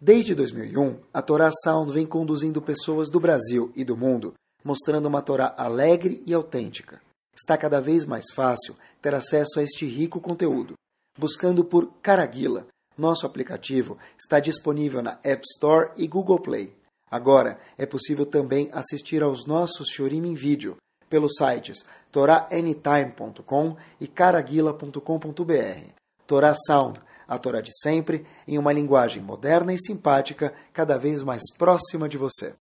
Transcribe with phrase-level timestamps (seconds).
[0.00, 5.22] Desde 2001, a Torá Sound vem conduzindo pessoas do Brasil e do mundo, mostrando uma
[5.22, 7.00] Torá alegre e autêntica.
[7.34, 10.74] Está cada vez mais fácil ter acesso a este rico conteúdo.
[11.18, 16.72] Buscando por Caraguila, nosso aplicativo está disponível na App Store e Google Play.
[17.10, 20.76] Agora é possível também assistir aos nossos Shorim em vídeo
[21.10, 25.90] pelos sites toraanytime.com e caraguila.com.br.
[26.24, 31.42] Torá Sound, a Torá de sempre, em uma linguagem moderna e simpática, cada vez mais
[31.56, 32.54] próxima de você.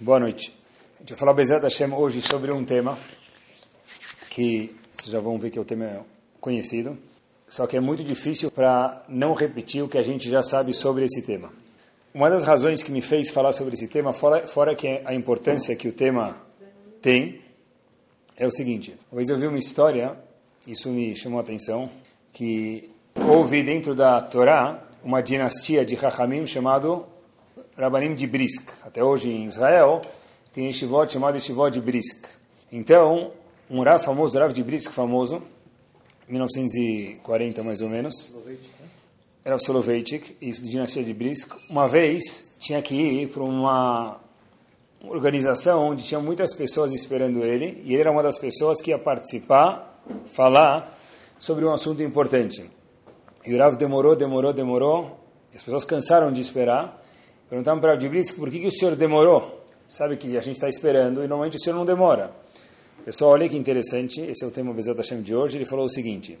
[0.00, 0.58] Boa noite.
[0.96, 2.98] A gente vai falar Bezerra Hashem hoje sobre um tema
[4.30, 6.04] que vocês já vão ver que o tema é
[6.40, 6.96] conhecido,
[7.48, 11.04] só que é muito difícil para não repetir o que a gente já sabe sobre
[11.04, 11.50] esse tema.
[12.12, 15.74] Uma das razões que me fez falar sobre esse tema, fora, fora que a importância
[15.76, 16.36] que o tema
[17.00, 17.40] tem,
[18.36, 18.94] é o seguinte.
[19.10, 20.16] Uma vez eu vi uma história,
[20.66, 21.90] isso me chamou a atenção,
[22.32, 27.04] que houve dentro da Torá uma dinastia de Chachamim chamado
[27.76, 28.70] Rabanim de Brisk.
[28.84, 30.00] Até hoje em Israel
[30.52, 32.26] tem Yeshivot chamado Yeshivot de Brisk.
[32.70, 33.32] Então,
[33.70, 35.42] um Rav famoso, Rav de Brisk famoso,
[36.28, 38.34] 1940 mais ou menos,
[39.44, 44.20] era o Soloveitchik, isso de dinastia de Brisk, uma vez tinha que ir para uma
[45.04, 48.98] organização onde tinha muitas pessoas esperando ele, e ele era uma das pessoas que ia
[48.98, 50.94] participar, falar
[51.38, 52.68] sobre um assunto importante.
[53.46, 55.18] E o Rav demorou, demorou, demorou,
[55.54, 57.02] as pessoas cansaram de esperar,
[57.48, 59.64] perguntaram para o Brisk, por que, que o senhor demorou?
[59.88, 62.32] Sabe que a gente está esperando, e normalmente o senhor não demora.
[63.08, 65.88] Pessoal, olha que interessante, esse é o tema Bezat Hashem de hoje, ele falou o
[65.88, 66.38] seguinte,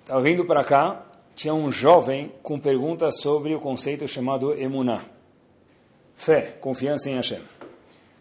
[0.00, 5.00] estava vindo para cá, tinha um jovem com perguntas sobre o conceito chamado emuná,
[6.16, 7.38] fé, confiança em Hashem.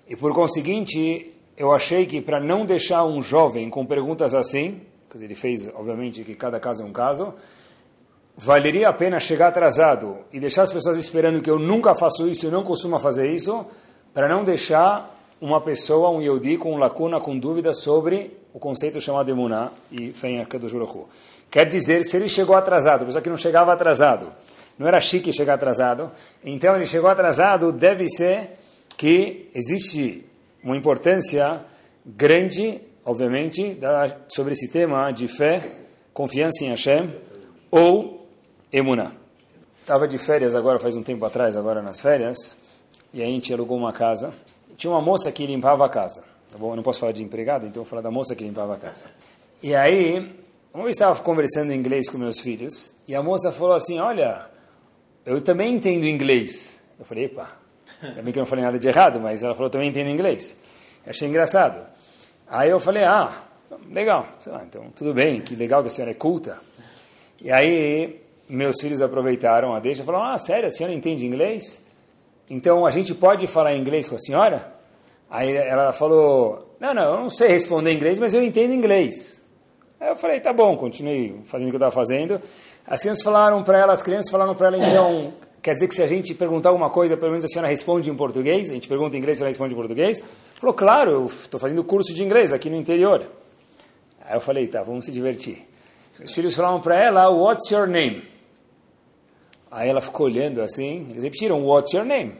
[0.07, 5.25] E por conseguinte, eu achei que para não deixar um jovem com perguntas assim, dizer,
[5.25, 7.33] ele fez, obviamente, que cada caso é um caso,
[8.37, 12.45] valeria a pena chegar atrasado e deixar as pessoas esperando que eu nunca faço isso
[12.45, 13.65] e não costumo fazer isso,
[14.13, 19.29] para não deixar uma pessoa, um Yehudi, com lacuna, com dúvida sobre o conceito chamado
[19.29, 21.05] Emuná e Akadosh Baruch
[21.49, 24.31] Quer dizer, se ele chegou atrasado, pessoa que não chegava atrasado,
[24.77, 26.11] não era chique chegar atrasado,
[26.43, 28.51] então ele chegou atrasado, deve ser
[28.97, 30.25] que existe
[30.63, 31.63] uma importância
[32.05, 35.61] grande, obviamente, da, sobre esse tema de fé,
[36.13, 37.13] confiança em Hashem
[37.69, 38.27] ou
[38.71, 39.11] Emuná.
[39.79, 42.57] Estava de férias agora, faz um tempo atrás, agora nas férias,
[43.13, 44.33] e a gente alugou uma casa
[44.77, 46.23] tinha uma moça que limpava a casa.
[46.51, 46.71] Tá bom?
[46.71, 49.07] Eu não posso falar de empregado, então vou falar da moça que limpava a casa.
[49.61, 50.19] E aí,
[50.73, 54.45] uma vez estava conversando em inglês com meus filhos, e a moça falou assim, olha,
[55.25, 56.81] eu também entendo inglês.
[56.99, 57.49] Eu falei, epa,
[58.15, 60.59] também que eu não falei nada de errado, mas ela falou, também entendo inglês.
[61.05, 61.81] Eu achei engraçado.
[62.47, 63.31] Aí eu falei, ah,
[63.89, 66.59] legal, sei lá, então tudo bem, que legal que a senhora é culta.
[67.41, 71.83] E aí meus filhos aproveitaram a deixa e falaram, ah, sério, a senhora entende inglês?
[72.49, 74.73] Então a gente pode falar inglês com a senhora?
[75.29, 79.41] Aí ela falou: Não, não, eu não sei responder inglês, mas eu entendo inglês.
[79.99, 82.39] Aí eu falei: Tá bom, continuei fazendo o que eu estava fazendo.
[82.85, 86.03] As crianças falaram para ela, as crianças falaram para ela, então, quer dizer que se
[86.03, 88.69] a gente perguntar alguma coisa, pelo menos a senhora responde em português?
[88.69, 90.21] A gente pergunta em inglês, ela responde em português?
[90.55, 93.25] Falou: Claro, eu estou fazendo curso de inglês aqui no interior.
[94.25, 95.65] Aí eu falei: Tá, vamos se divertir.
[96.23, 98.32] Os filhos falaram para ela: What's your name?
[99.73, 102.35] Aí ela ficou olhando assim, eles repetiram, what's your name?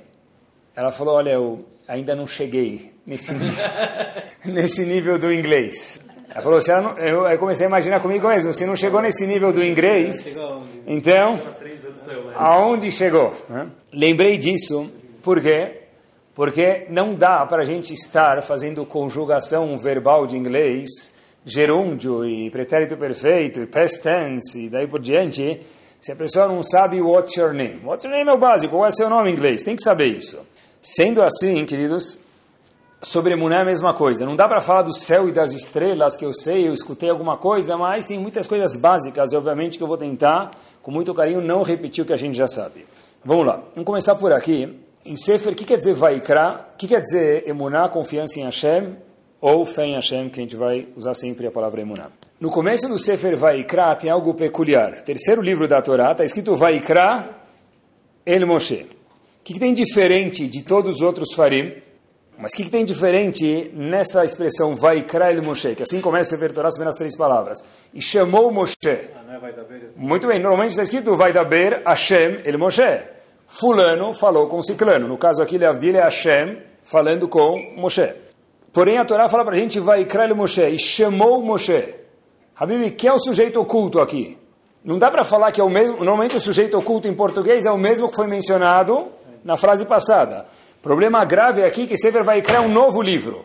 [0.76, 3.66] Ela falou, olha, eu ainda não cheguei nesse nível,
[4.46, 6.00] nesse nível do inglês.
[6.30, 9.26] Ela falou, ela não, eu, eu, comecei a imaginar comigo mesmo, se não chegou nesse
[9.26, 10.38] nível do inglês,
[10.86, 11.40] então,
[12.36, 13.36] aonde chegou?
[13.92, 14.88] Lembrei disso,
[15.24, 15.82] por quê?
[16.36, 22.96] Porque não dá para a gente estar fazendo conjugação verbal de inglês, gerúndio e pretérito
[22.96, 25.60] perfeito e past tense e daí por diante,
[26.04, 27.80] se a pessoa não sabe what's your name.
[27.82, 29.64] What's your name é o básico, qual é seu nome em inglês?
[29.64, 30.38] Tem que saber isso.
[30.82, 32.20] Sendo assim, queridos,
[33.02, 34.26] sobre Emuná é a mesma coisa.
[34.26, 37.38] Não dá para falar do céu e das estrelas, que eu sei, eu escutei alguma
[37.38, 40.52] coisa, mas tem muitas coisas básicas, e obviamente que eu vou tentar,
[40.82, 42.86] com muito carinho, não repetir o que a gente já sabe.
[43.24, 44.78] Vamos lá, vamos começar por aqui.
[45.06, 46.68] Em Sefer, o que quer dizer Vaikra?
[46.74, 48.98] O que quer dizer Emuná, confiança em Hashem?
[49.40, 52.10] Ou fé em Hashem, que a gente vai usar sempre a palavra Emuná.
[52.44, 55.02] No começo do Sefer Vaikra tem algo peculiar.
[55.02, 57.30] Terceiro livro da Torá está escrito Vaikra
[58.26, 58.86] El Moshe.
[59.40, 61.74] O que, que tem diferente de todos os outros farim?
[62.38, 66.38] Mas o que, que, tem diferente nessa expressão Vaikra el Moshe, que assim começa a
[66.38, 67.60] ver as primeiras três palavras,
[67.94, 68.76] e chamou Moshe.
[68.84, 69.54] Ah, não é
[69.96, 73.04] Muito bem, normalmente está escrito Vaidaber Hashem el Moshe.
[73.48, 75.08] Fulano falou com Ciclano.
[75.08, 78.14] No caso aqui, Leavdil é Hashem falando com Moshe.
[78.74, 82.03] Porém, a Torá fala para a gente Vaikra el Moshe, e chamou Moshe.
[82.64, 84.38] Habib, quem é o sujeito oculto aqui?
[84.86, 85.98] Não dá para falar que é o mesmo.
[85.98, 89.10] Normalmente o sujeito oculto em português é o mesmo que foi mencionado
[89.44, 90.46] na frase passada.
[90.82, 93.44] Problema grave aqui que Sefer vai criar um novo livro.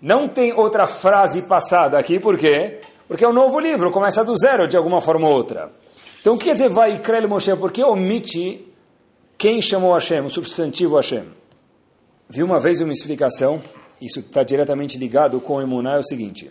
[0.00, 2.80] Não tem outra frase passada aqui, por quê?
[3.06, 5.70] Porque é um novo livro, começa do zero de alguma forma ou outra.
[6.22, 7.54] Então o que quer dizer vai criar Moshe?
[7.56, 8.66] Porque omite
[9.36, 11.24] quem chamou Hashem, o substantivo Hashem.
[12.26, 13.60] Vi uma vez uma explicação,
[14.00, 16.50] isso está diretamente ligado com o Emuná, é o seguinte.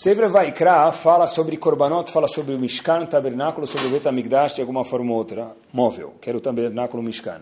[0.00, 4.84] Sefer Vaikra fala sobre Korbanot, fala sobre o Mishkan, tabernáculo, sobre o Betamigdash de alguma
[4.84, 7.40] forma ou outra, móvel, que era o tabernáculo Mishkan.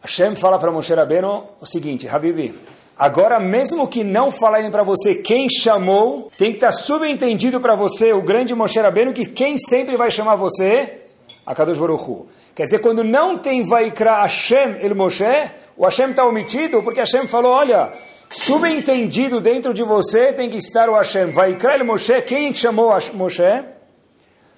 [0.00, 2.54] Hashem fala para Moshe Rabbeinu o seguinte, Habibi,
[2.98, 7.76] agora mesmo que não falarem para você quem chamou, tem que estar tá subentendido para
[7.76, 11.04] você, o grande Moshe Rabbeinu, que quem sempre vai chamar você?
[11.44, 12.26] A Kadosh Baruch Hu.
[12.54, 17.26] Quer dizer, quando não tem Vaikra Hashem el Moshe, o Hashem está omitido, porque Hashem
[17.26, 17.92] falou, olha,
[18.32, 21.32] Subentendido dentro de você tem que estar o Hashem.
[21.32, 23.62] Vai el Moshe, quem chamou Moshe?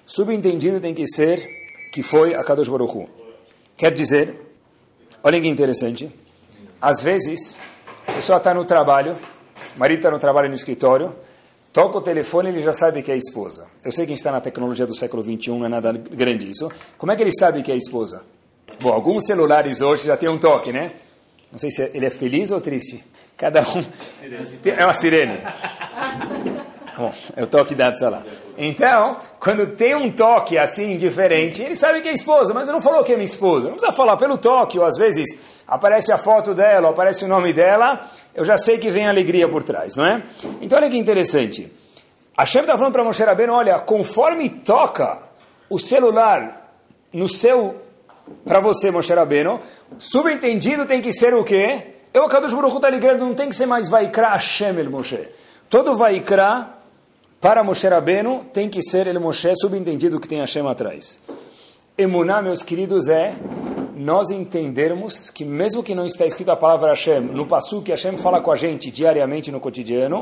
[0.05, 1.45] Subentendido tem que ser
[1.91, 3.09] que foi a Kadosh Baruch Hu.
[3.75, 4.33] Quer dizer,
[5.21, 6.09] olha que interessante,
[6.81, 7.59] às vezes
[8.07, 9.17] a pessoa está no trabalho,
[9.75, 11.13] o marido está no trabalho no escritório,
[11.73, 13.67] toca o telefone e ele já sabe que é a esposa.
[13.83, 16.49] Eu sei que a gente está na tecnologia do século XXI, não é nada grande
[16.49, 16.71] isso.
[16.97, 18.23] Como é que ele sabe que é a esposa?
[18.79, 20.93] Bom, alguns celulares hoje já tem um toque, né?
[21.51, 23.03] Não sei se ele é feliz ou triste.
[23.37, 23.83] Cada um.
[24.65, 25.39] É uma sirene.
[26.97, 28.23] Bom, é o toque da Tzalá.
[28.57, 33.03] Então, quando tem um toque assim diferente, ele sabe que é esposa, mas não falou
[33.03, 33.67] que é minha esposa.
[33.67, 37.27] Não precisa falar pelo toque, ou às vezes aparece a foto dela, ou aparece o
[37.27, 40.23] nome dela, eu já sei que vem alegria por trás, não é?
[40.61, 41.69] Então, olha que interessante.
[42.37, 45.19] A Shem está falando para Moshe Rabbeinu, olha, conforme toca
[45.69, 46.71] o celular
[47.11, 47.81] no seu,
[48.45, 49.59] para você, Moshe Rabbeinu,
[49.97, 51.94] subentendido tem que ser o quê?
[52.15, 55.27] Eu, Kadosh Baruch está ligando, não tem que ser mais Vaikra Hashem el Moshe.
[55.69, 56.69] Todo Vaikra,
[57.41, 61.19] para Moshe Rabbeinu, tem que ser el Moshe, subentendido que tem Hashem atrás.
[61.97, 63.35] Emuná, meus queridos, é
[63.97, 68.17] nós entendermos que mesmo que não está escrito a palavra Hashem, no passo que Hashem
[68.17, 70.21] fala com a gente diariamente no cotidiano,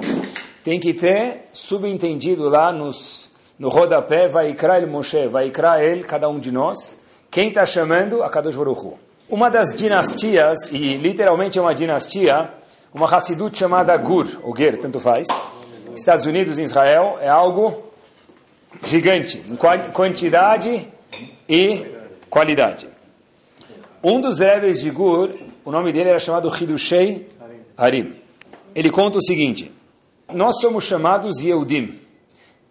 [0.64, 3.30] tem que ter subentendido lá nos,
[3.60, 6.98] no rodapé, Vaikra el Moshe, Vaikra el, cada um de nós,
[7.30, 8.24] quem está chamando?
[8.24, 9.13] A Kadosh Baruch Hu.
[9.34, 12.52] Uma das dinastias, e literalmente é uma dinastia,
[12.94, 15.26] uma Hassidut chamada Gur, ou Ger, tanto faz,
[15.96, 17.84] Estados Unidos e Israel, é algo
[18.84, 19.56] gigante, em
[19.92, 20.88] quantidade
[21.50, 21.84] e
[22.30, 22.88] qualidade.
[24.04, 25.34] Um dos rebes de Gur,
[25.66, 27.28] o nome dele era chamado Hidushei
[27.76, 28.14] Harim.
[28.76, 29.72] Ele conta o seguinte,
[30.32, 32.00] nós somos chamados Yehudim.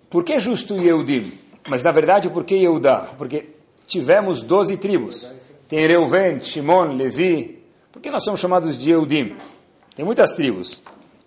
[0.08, 1.28] Por que justo Yehudim?
[1.68, 3.08] Mas na verdade, por que Yehudá?
[3.18, 3.46] Porque
[3.88, 5.41] tivemos 12 tribos.
[5.72, 7.62] Tem Reuven, Shimon, Levi.
[7.90, 9.36] Por que nós somos chamados de Eudim?
[9.96, 10.82] Tem muitas tribos.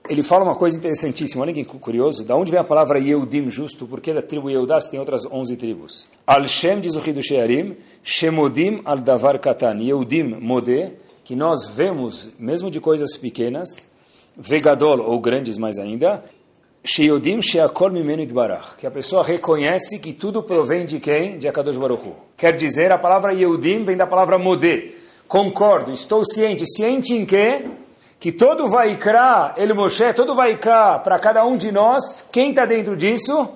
[0.07, 2.23] Ele fala uma coisa interessantíssima, olha que curioso.
[2.23, 3.87] Da onde vem a palavra Yehudim justo?
[3.87, 6.07] Porque da tribo Yehudá tem outras 11 tribos.
[6.27, 9.81] Al-Shem, diz o do Shearim, Shemodim al-Davar Katan.
[9.81, 10.93] Yehudim, Modé,
[11.23, 13.89] que nós vemos, mesmo de coisas pequenas,
[14.37, 16.23] Vegadol, ou grandes mais ainda,
[16.85, 21.39] Sheyodim sheakol mimenu itbarach, que a pessoa reconhece que tudo provém de quem?
[21.39, 22.15] De Akadosh Baruch Hu.
[22.37, 24.91] Quer dizer, a palavra Yehudim vem da palavra modé.
[25.27, 26.63] Concordo, estou ciente.
[26.67, 27.65] Ciente em quê?
[28.19, 32.95] Que todo Vaikra, ele Moshe, todo Vaikra, para cada um de nós, quem está dentro
[32.95, 33.49] disso?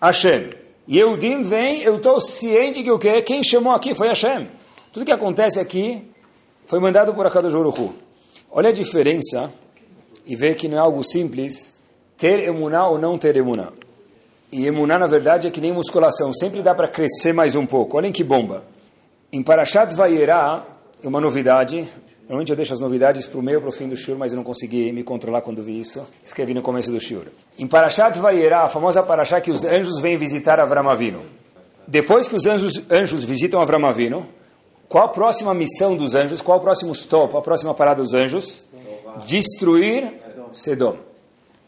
[0.00, 0.50] Hashem.
[0.88, 3.22] Yehudim vem, eu estou ciente que o quê?
[3.22, 4.48] Quem chamou aqui foi Hashem.
[4.92, 6.08] Tudo que acontece aqui
[6.64, 7.92] foi mandado por Akadosh Baruch Hu.
[8.52, 9.52] Olha a diferença
[10.24, 11.76] e vê que não é algo simples
[12.18, 13.68] ter emuná ou não ter emuná.
[14.50, 17.96] E emuná, na verdade, é que nem musculação, sempre dá para crescer mais um pouco.
[17.96, 18.64] Olhem que bomba.
[19.32, 20.62] Em Parashat Vayera,
[21.02, 21.86] é uma novidade,
[22.22, 24.36] normalmente eu deixo as novidades para o meio para o fim do shur, mas eu
[24.36, 26.04] não consegui me controlar quando vi isso.
[26.24, 27.26] Escrevi no começo do shur.
[27.58, 31.20] Em Parashat Vayera, a famosa Parashat que os anjos vêm visitar Avram Avinu.
[31.86, 34.26] Depois que os anjos, anjos visitam Avram Avinu,
[34.88, 36.40] qual a próxima missão dos anjos?
[36.40, 38.64] Qual o próximo stop, a próxima parada dos anjos?
[39.26, 40.14] Destruir
[40.52, 41.07] Sedom.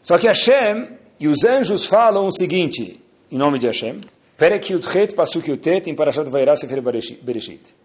[0.01, 2.99] Só que Hashem e os anjos falam o seguinte,
[3.31, 4.01] em nome de Hashem,
[4.37, 5.47] Perek Yudchet Pasuk
[5.85, 7.75] em Parashat Vairá Sefer Bereshit.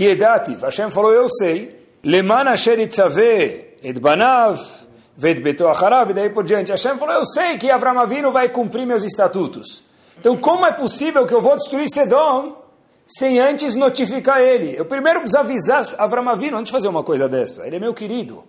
[0.00, 4.58] Edativ, Hashem falou, eu sei, Leman Asher et Banav
[5.20, 6.70] Ved Beto Acharav, e daí por diante.
[6.70, 9.82] Hashem falou, eu sei que Avram Avinu vai cumprir meus estatutos.
[10.18, 12.56] Então como é possível que eu vou destruir Sedom
[13.04, 14.76] sem antes notificar ele?
[14.78, 17.66] Eu primeiro preciso avisar Avram Avinu antes de fazer uma coisa dessa.
[17.66, 18.44] Ele é meu querido.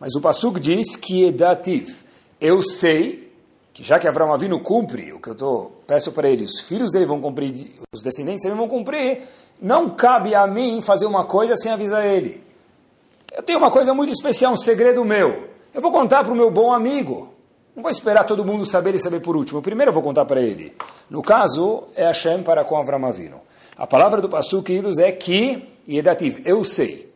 [0.00, 2.02] Mas o Pasuk diz que Edativ,
[2.40, 3.26] eu sei
[3.72, 6.92] que já que Avram Avinu cumpre o que eu tô, peço para ele, os filhos
[6.92, 9.22] dele vão cumprir, os descendentes dele vão cumprir,
[9.60, 12.42] não cabe a mim fazer uma coisa sem avisar ele.
[13.34, 15.48] Eu tenho uma coisa muito especial, um segredo meu.
[15.74, 17.34] Eu vou contar para o meu bom amigo.
[17.74, 19.60] Não vou esperar todo mundo saber e saber por último.
[19.60, 20.74] Primeiro eu vou contar para ele.
[21.10, 23.42] No caso, é Hashem para com Avram Avinu.
[23.76, 27.12] A palavra do Passu, queridos, é que, e edativ, eu sei.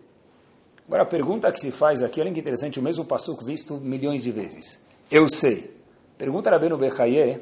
[0.87, 4.23] Agora a pergunta que se faz aqui, olha que interessante, o mesmo Passu visto milhões
[4.23, 4.90] de vezes.
[5.11, 5.69] Eu sei.
[6.17, 7.41] Pergunta Rabenu Bechaye,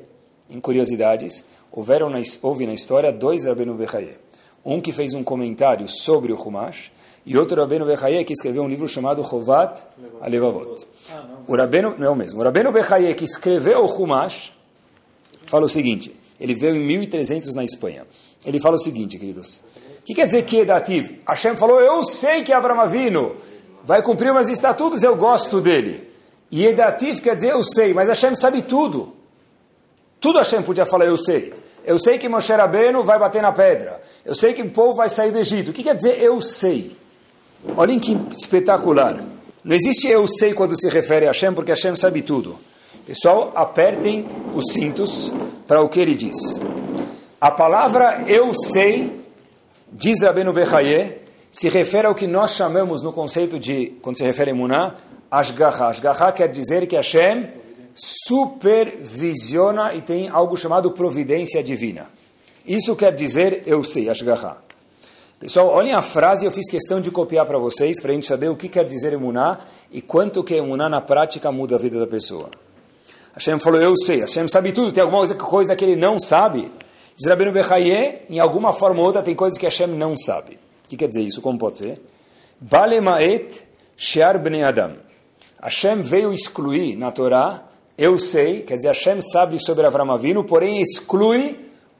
[0.49, 4.17] em curiosidades, houveram na, houve na história dois Rabenu Bechaye.
[4.65, 6.91] Um que fez um comentário sobre o Humash,
[7.27, 9.79] e outro Rabenu Bechaye que escreveu um livro chamado Chovat
[10.23, 10.87] Alevavot.
[11.47, 14.51] O Rabenu, não é o mesmo, o Rabenu Bechaye que escreveu o Humash,
[15.45, 18.07] fala o seguinte, ele veio em 1300 na Espanha.
[18.47, 19.63] Ele fala o seguinte, queridos,
[20.01, 21.13] o que quer dizer que é dativo?
[21.29, 23.37] Hashem falou, eu sei que Avram Avinu
[23.85, 26.08] vai cumprir umas estatutos, eu gosto dele.
[26.51, 29.13] E Edativ quer dizer eu sei, mas Hashem sabe tudo.
[30.21, 31.53] Tudo Hashem podia falar eu sei.
[31.85, 34.01] Eu sei que Moshe Rabbeinu vai bater na pedra.
[34.25, 35.71] Eu sei que o povo vai sair do Egito.
[35.71, 36.97] O que quer dizer eu sei?
[37.77, 39.25] Olhem que espetacular.
[39.65, 42.59] Não existe eu sei quando se refere a Hashem, porque Hashem sabe tudo.
[43.07, 45.33] Pessoal, apertem os cintos
[45.67, 46.61] para o que ele diz.
[47.41, 49.21] A palavra eu sei,
[49.93, 54.51] diz Rabbeinu Bechaye, se refere ao que nós chamamos no conceito de, quando se refere
[54.51, 54.95] a Muná,
[55.31, 55.89] Ashgaha.
[55.89, 57.51] Ashgaha quer dizer que Hashem
[57.95, 62.07] supervisiona e tem algo chamado providência divina.
[62.67, 64.69] Isso quer dizer eu sei, Ashgaha.
[65.41, 68.49] Pessoal, olhem a frase, eu fiz questão de copiar para vocês, para a gente saber
[68.49, 69.61] o que quer dizer emuná
[69.93, 72.51] e quanto que emuná na prática muda a vida da pessoa.
[73.35, 76.69] Hashem falou, eu sei, Hashem sabe tudo, tem alguma coisa que ele não sabe?
[77.17, 80.59] Diz Bechaye, em alguma forma ou outra tem coisas que Hashem não sabe.
[80.85, 81.41] O que quer dizer isso?
[81.41, 82.01] Como pode ser?
[82.61, 83.65] Balemaet
[83.97, 84.97] shear bnei adam.
[85.63, 87.65] Hashem veio excluir na Torá,
[87.97, 91.59] eu sei, quer dizer, Hashem sabe sobre Avram Avinu, porém exclui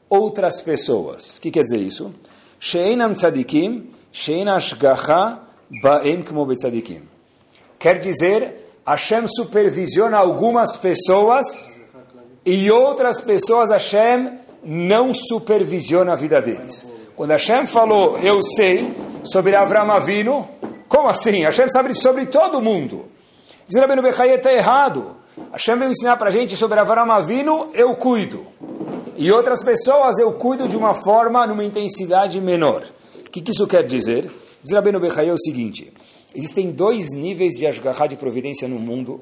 [0.09, 1.37] outras pessoas.
[1.37, 2.13] O que quer dizer isso?
[2.59, 5.39] Sheinam tzadikim, shein ashgacha
[5.83, 7.01] ba'em kmo betzadikim.
[7.77, 11.73] Quer dizer, Hashem supervisiona algumas pessoas
[12.45, 16.87] e outras pessoas Hashem não supervisiona a vida deles.
[17.15, 20.47] Quando Hashem falou, eu sei, sobre Avram Avinu,
[20.87, 21.43] como assim?
[21.43, 23.05] Hashem sabe sobre todo mundo.
[23.69, 25.15] Diz Rabbeinu Bechaye, está errado.
[25.51, 28.47] Hashem veio ensinar para a gente sobre Avram Avinu, eu cuido.
[29.15, 32.83] E outras pessoas eu cuido de uma forma, numa intensidade menor.
[33.19, 34.27] O que, que isso quer dizer?
[34.63, 35.93] Diz Rabbeinu Bechaye o seguinte,
[36.33, 39.21] existem dois níveis de Ashgaha de providência no mundo,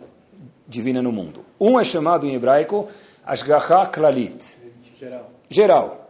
[0.66, 1.44] divina no mundo.
[1.60, 2.88] Um é chamado em hebraico
[3.26, 4.42] Ashgaha Klalit.
[4.98, 5.30] Geral.
[5.50, 6.10] Geral.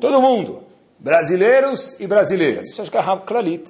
[0.00, 0.62] Todo mundo.
[0.98, 2.68] Brasileiros e brasileiras.
[2.68, 3.68] Isso é Ashgaha Klalit.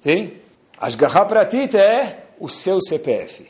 [0.00, 0.32] Sim?
[0.80, 3.46] Ashgaha Pratit é o seu CPF.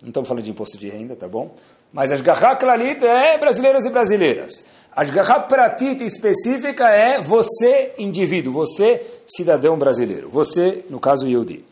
[0.00, 1.54] Não estamos falando de imposto de renda, tá bom?
[1.92, 4.64] Mas Ashgaha Klalit é brasileiros e brasileiras.
[4.94, 10.28] Ashgaha Pratit específica é você, indivíduo, você, cidadão brasileiro.
[10.28, 11.64] Você, no caso, Yehudi.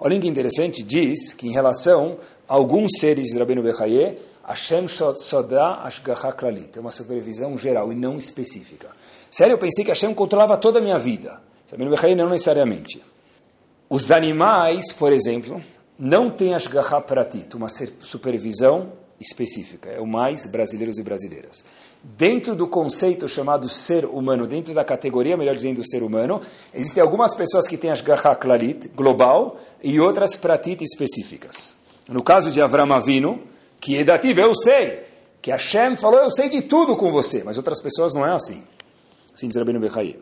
[0.00, 5.82] Olha que interessante, diz que em relação a alguns seres de Rabbeinu Bechaye, Hashem Sodá
[5.82, 6.76] Ashgaha Klalit.
[6.76, 8.88] É uma supervisão geral e não específica.
[9.30, 11.40] Sério, eu pensei que Hashem controlava toda a minha vida.
[11.70, 13.02] Rabbeinu Bechaye não necessariamente.
[13.90, 15.62] Os animais, por exemplo,
[15.98, 17.68] não têm Ashgaha Pratit, uma
[18.02, 19.88] supervisão específica.
[19.88, 21.64] É o mais brasileiros e brasileiras.
[22.02, 26.40] Dentro do conceito chamado ser humano, dentro da categoria, melhor dizendo, ser humano,
[26.72, 31.74] existem algumas pessoas que têm Ashgaha Klalit, global, e outras Pratit específicas.
[32.08, 33.40] No caso de Avram Avinu,
[33.80, 35.00] que é dativo, eu sei,
[35.42, 38.62] que Hashem falou, eu sei de tudo com você, mas outras pessoas não é assim.
[39.34, 40.12] Assim diz Rabbeinu Bechaye.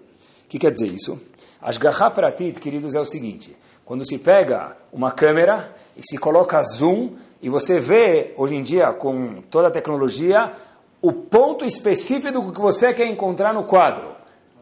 [0.47, 1.21] O que quer dizer isso?
[1.67, 7.17] Ashgaha Pratit, queridos, é o seguinte: quando se pega uma câmera e se coloca zoom,
[7.43, 10.53] e você vê, hoje em dia, com toda a tecnologia,
[11.03, 14.15] o ponto específico que você quer encontrar no quadro,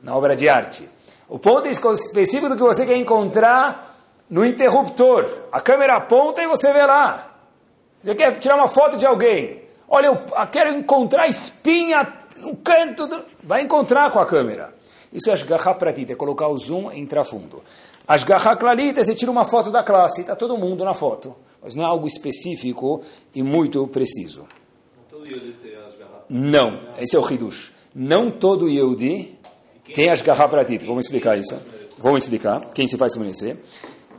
[0.02, 0.88] na obra de arte.
[1.28, 3.99] O ponto específico do que você quer encontrar
[4.30, 5.26] no interruptor.
[5.52, 7.32] A câmera aponta e você vê lá.
[8.02, 9.62] Você quer tirar uma foto de alguém.
[9.87, 10.16] Olha, eu
[10.50, 13.06] quero encontrar espinha no canto.
[13.06, 13.25] Do...
[13.42, 14.73] Vai encontrar com a câmera.
[15.14, 17.62] Isso é Ashgaha Pratit, é colocar o zoom e entrar fundo.
[18.06, 21.35] Ashgaha Klalit é você tira uma foto da classe, está todo mundo na foto.
[21.62, 23.00] Mas não é algo específico
[23.33, 24.44] e muito preciso.
[26.28, 27.73] Não, esse é o Hidush.
[27.94, 29.38] Não todo Yehudi
[29.94, 30.85] tem Ashgaha Pratit.
[30.85, 31.56] Vamos explicar isso.
[31.99, 32.61] Vamos explicar.
[32.75, 33.56] Quem se faz conhecer.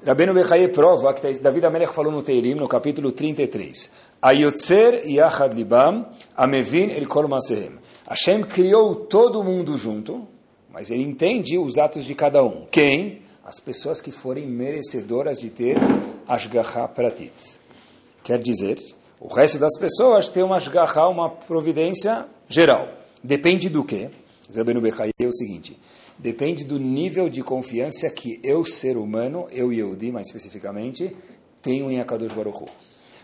[0.05, 3.91] Rabbeinu Bechaye prova que David Amelech falou no Teirim, no capítulo 33.
[4.21, 6.05] Ayotzer yachad libam,
[6.37, 7.79] amevin el kol masehem.
[8.07, 10.27] Hashem criou todo mundo junto,
[10.75, 12.65] mas ele entende os atos de cada um.
[12.69, 13.21] Quem?
[13.45, 15.77] As pessoas que forem merecedoras de ter
[16.27, 17.31] Ashgaha Pratit.
[18.21, 18.75] Quer dizer,
[19.17, 22.89] o resto das pessoas tem uma Ashgaha, uma providência geral.
[23.23, 24.09] Depende do quê?
[24.51, 25.79] Zabenu Bechai é o seguinte,
[26.19, 31.15] depende do nível de confiança que eu, ser humano, eu e Yehudi mais especificamente,
[31.61, 32.65] tenho em Akadosh Baruch Hu.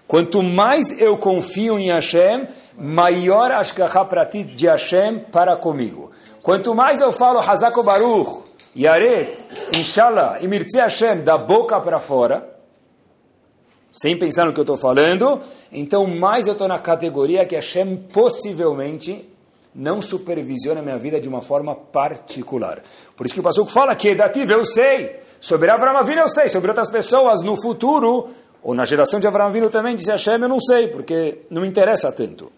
[0.07, 6.10] Quanto mais eu confio em Hashem, maior Ashgaha Pratit de Hashem para comigo.
[6.41, 8.43] Quanto mais eu falo Hazako Baruch,
[8.75, 9.37] Yaret,
[9.77, 12.49] Inshallah e Mirtzi Hashem da boca para fora,
[13.93, 15.39] sem pensar no que eu estou falando,
[15.71, 19.29] então mais eu estou na categoria que Hashem possivelmente
[19.75, 22.81] não supervisiona a minha vida de uma forma particular.
[23.15, 26.49] Por isso que o Passuco fala que dativa eu sei, sobre Avram Avinu eu sei,
[26.49, 28.29] sobre outras pessoas no futuro,
[28.63, 31.67] ou na geração de Avram Avinu também, disse Hashem, eu não sei, porque não me
[31.67, 32.51] interessa tanto,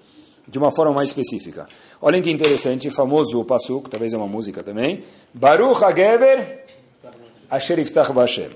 [0.48, 1.66] de uma forma mais específica.
[2.02, 6.66] Olhem que interessante, famoso o Passuco, talvez é uma música também, Baruch HaGever
[7.50, 8.50] Asher Iftach Bashem.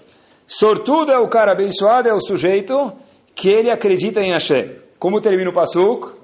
[0.46, 2.94] Sortudo é o cara abençoado, é o sujeito
[3.36, 4.72] que ele acredita em Hashem.
[4.98, 6.16] Como termina o Passuco?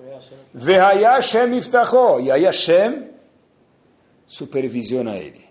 [0.53, 2.19] Vehaya Hashem iftacho.
[2.21, 3.09] E aí Hashem
[4.25, 5.45] supervisiona ele.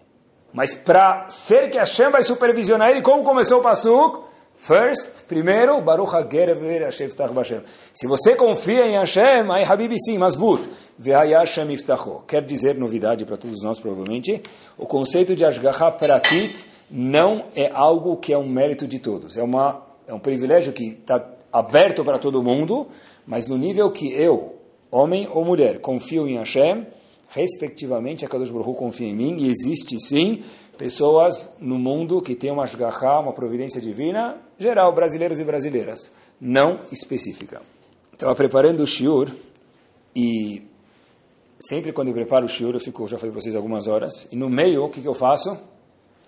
[0.53, 4.32] Mas para ser que Hashem vai supervisionar ele, como começou o Pasuk?
[4.63, 7.63] First, primeiro, Baruch HaGerever Hashem iftach Hashem.
[7.93, 10.63] Se você confia em Hashem, aí Habibi sim, Masbut.
[11.05, 12.23] Hashem iftacho.
[12.29, 14.41] Quer dizer, novidade para todos nós provavelmente,
[14.79, 19.37] o conceito de Ashgaha Pratit não é algo que é um mérito de todos.
[19.37, 22.87] É, uma, é um privilégio que está aberto para todo mundo,
[23.27, 24.55] mas no nível que eu,
[24.93, 26.87] homem ou mulher, confio em Hashem,
[27.31, 30.41] respectivamente, a Kadosh Baruch confia em mim, e existe sim
[30.77, 36.81] pessoas no mundo que têm uma shgaha, uma providência divina, geral, brasileiros e brasileiras, não
[36.91, 37.63] específica.
[38.13, 39.31] Estava preparando o shiur,
[40.15, 40.63] e
[41.61, 44.37] sempre quando eu preparo o shiur, eu fico, já falei para vocês algumas horas, e
[44.37, 45.57] no meio, o que, que eu faço?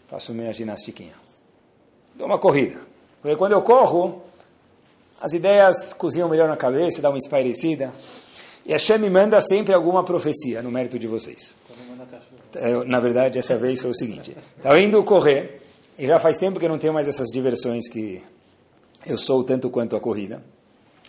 [0.06, 1.14] Faço minha ginastiquinha.
[2.14, 2.80] Dou uma corrida.
[3.20, 4.22] Porque quando eu corro,
[5.20, 7.92] as ideias cozinham melhor na cabeça, dá uma espairecida.
[8.66, 11.56] E Hashem me manda sempre alguma profecia no mérito de vocês.
[12.54, 15.60] É, na verdade, essa vez foi o seguinte: estava indo correr,
[15.98, 18.22] e já faz tempo que eu não tenho mais essas diversões que
[19.06, 20.42] eu sou tanto quanto a corrida.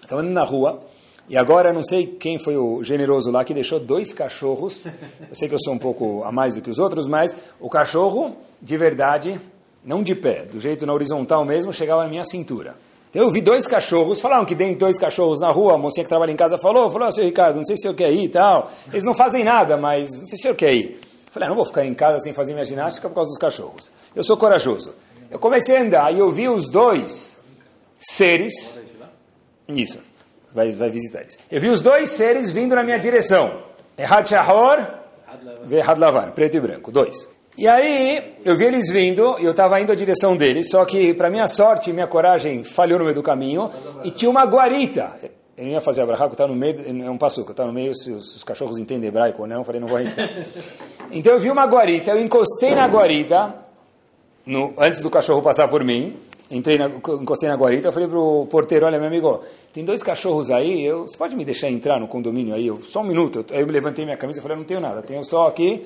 [0.02, 0.84] Estava indo na rua,
[1.28, 4.86] e agora não sei quem foi o generoso lá que deixou dois cachorros.
[4.86, 7.69] Eu sei que eu sou um pouco a mais do que os outros, mas o
[7.69, 9.39] cachorro, de verdade,
[9.84, 12.76] não de pé, do jeito na horizontal mesmo, chegava na minha cintura.
[13.15, 16.34] Eu vi dois cachorros, falaram que tem dois cachorros na rua, a mocinha que trabalha
[16.34, 18.69] em casa falou, falou, seu Ricardo, não sei se eu quer ir e tal.
[18.91, 20.99] Eles não fazem nada, mas não sei se eu quer ir.
[21.25, 23.38] Eu falei, ah, não vou ficar em casa sem fazer minha ginástica por causa dos
[23.38, 23.89] cachorros.
[24.13, 24.93] Eu sou corajoso.
[25.32, 27.41] Eu comecei a andar e eu vi os dois
[27.97, 28.84] seres.
[29.69, 29.99] Isso,
[30.54, 31.39] vai, vai visitar eles.
[31.49, 33.63] Eu vi os dois seres vindo na minha direção.
[33.97, 34.86] Errad Shahor,
[35.63, 37.34] Verhad Lavan, preto e branco, dois.
[37.58, 41.13] E aí, eu vi eles vindo, e eu estava indo à direção deles, só que,
[41.13, 43.72] para minha sorte, minha coragem falhou no meio do caminho,
[44.04, 45.18] e tinha uma guarita.
[45.56, 47.96] Eu não ia fazer a brahá, está no meio, é um passuco, está no meio,
[47.96, 50.30] se os, os, cachorros entendem hebraico ou não, eu falei, não vou arriscar.
[51.12, 53.54] Então eu vi uma guarita, eu encostei na guarita,
[54.46, 56.18] no, antes do cachorro passar por mim,
[56.50, 59.41] entrei na, encostei na guarita, falei para o porteiro, olha, meu amigo,
[59.72, 62.68] tem dois cachorros aí, eu, você pode me deixar entrar no condomínio aí?
[62.68, 63.46] Eu, só um minuto.
[63.52, 65.86] Aí eu me levantei minha camisa e falei, não tenho nada, tenho só aqui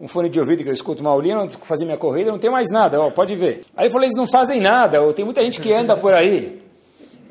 [0.00, 2.68] um fone de ouvido que eu escuto uma aulinha, fazer minha corrida, não tem mais
[2.70, 3.62] nada, ó, pode ver.
[3.76, 6.60] Aí eu falei, eles não fazem nada, ou tem muita gente que anda por aí.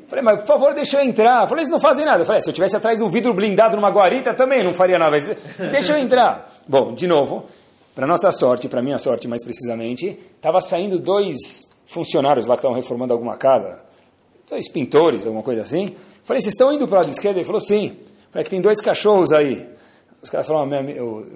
[0.08, 1.46] Falei, mas por favor, deixa eu entrar.
[1.48, 2.24] Falei, eles não fazem nada.
[2.24, 5.10] Falei, se eu estivesse atrás de um vidro blindado numa guarita, também não faria nada,
[5.10, 5.28] mas
[5.70, 6.52] deixa eu entrar.
[6.66, 7.44] Bom, de novo,
[7.94, 12.76] para nossa sorte, para minha sorte mais precisamente, estava saindo dois funcionários lá que estavam
[12.76, 13.80] reformando alguma casa,
[14.48, 15.94] dois pintores, alguma coisa assim.
[16.22, 17.36] Falei, vocês estão indo para o lado esquerdo?
[17.36, 17.96] Ele falou, sim.
[18.30, 19.75] Falei, que tem dois cachorros aí.
[20.22, 20.68] Os caras falaram,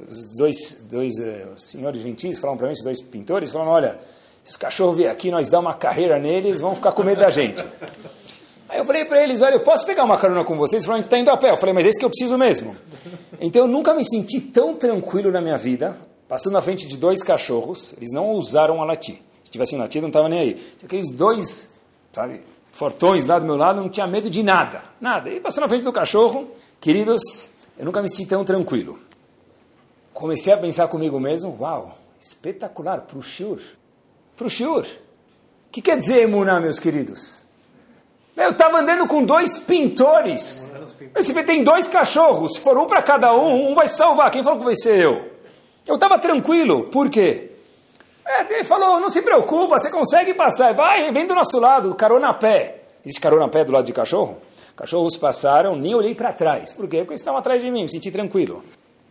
[0.08, 3.98] os dois, dois uh, senhores gentis falaram para mim, os dois pintores, falaram, olha,
[4.42, 7.30] se os cachorros vierem aqui, nós damos uma carreira neles, vão ficar com medo da
[7.30, 7.64] gente.
[8.68, 10.74] Aí eu falei para eles, olha, eu posso pegar uma carona com vocês?
[10.74, 11.50] Eles falaram, está indo a pé.
[11.50, 12.76] Eu falei, mas é isso que eu preciso mesmo.
[13.40, 15.96] Então eu nunca me senti tão tranquilo na minha vida,
[16.28, 19.16] passando na frente de dois cachorros, eles não ousaram a latir.
[19.42, 20.62] Se tivessem latido, não estava nem aí.
[20.84, 21.74] Aqueles dois,
[22.12, 25.28] sabe, fortões lá do meu lado, não tinha medo de nada, nada.
[25.28, 26.48] E passando na frente do cachorro,
[26.80, 27.20] queridos,
[27.80, 28.98] eu nunca me senti tão tranquilo.
[30.12, 33.58] Comecei a pensar comigo mesmo, uau, espetacular, para o Shur.
[34.36, 34.84] Para o Shur.
[34.84, 37.42] O que quer dizer emuná, meus queridos?
[38.36, 40.66] Eu estava andando com dois pintores.
[41.32, 44.30] Vê, tem dois cachorros, se for um para cada um, um vai salvar.
[44.30, 45.30] Quem falou que vai ser eu?
[45.88, 47.52] Eu estava tranquilo, por quê?
[48.26, 52.28] É, ele falou, não se preocupa, você consegue passar, vai, vem do nosso lado, carona
[52.28, 52.82] a pé.
[53.02, 54.36] Existe carona a pé do lado de cachorro?
[54.80, 56.72] Cachorros passaram, nem olhei para trás.
[56.72, 57.00] Por quê?
[57.00, 58.64] Porque eles estavam atrás de mim, me senti tranquilo.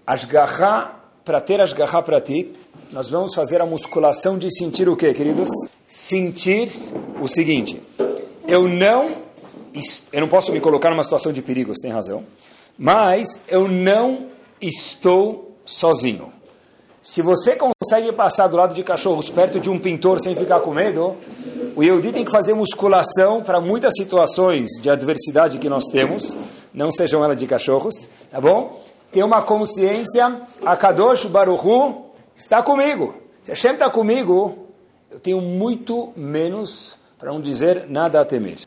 [0.05, 2.55] Asgarra, para ter asgarra para ti,
[2.91, 5.47] nós vamos fazer a musculação de sentir o quê, queridos?
[5.87, 6.71] Sentir
[7.21, 7.79] o seguinte.
[8.47, 9.09] eu não,
[10.11, 12.23] eu não posso me colocar numa situação de perigo, você tem razão,
[12.75, 14.25] mas eu não
[14.59, 16.33] estou sozinho.
[16.99, 20.73] Se você consegue passar do lado de cachorros perto de um pintor sem ficar com
[20.73, 21.15] medo,
[21.79, 26.35] o Yehudi tem que fazer musculação para muitas situações de adversidade que nós temos,
[26.73, 28.83] não sejam elas de cachorros, tá bom?
[29.13, 32.03] Tem uma consciência, a Kadosh Baruchu
[32.35, 33.15] está comigo.
[33.43, 34.67] Se Hashem está comigo,
[35.09, 38.57] eu tenho muito menos, para não dizer nada a temer.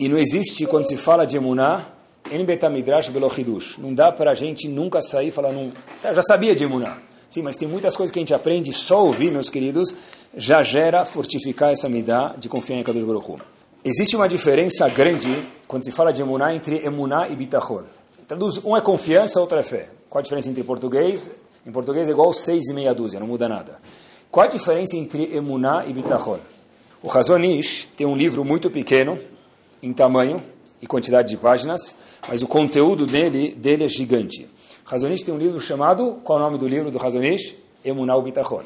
[0.00, 1.84] E não existe, quando se fala de Emuná,
[2.30, 3.76] em Betamidrash Belochidush.
[3.76, 5.70] Não dá para a gente nunca sair e falar, não,
[6.02, 6.96] já sabia de Emuná.
[7.36, 9.94] Sim, mas tem muitas coisas que a gente aprende só ouvir, meus queridos,
[10.34, 13.38] já gera fortificar essa midá de confiar em Kadosh Baruch Hu.
[13.84, 17.82] Existe uma diferença grande quando se fala de emuná entre emuná e bitachon.
[18.26, 19.90] Traduz, um é confiança, outro é fé.
[20.08, 21.30] Qual a diferença entre português?
[21.66, 23.80] Em português é igual seis e meia dúzia, não muda nada.
[24.30, 26.38] Qual a diferença entre emuná e bitachon?
[27.02, 29.18] O Razonish tem um livro muito pequeno,
[29.82, 30.42] em tamanho
[30.80, 31.96] e quantidade de páginas,
[32.26, 34.48] mas o conteúdo dele, dele é gigante.
[34.86, 37.56] Razonish tem um livro chamado, qual é o nome do livro do Razonish?
[37.84, 38.62] Emuná Bitachon.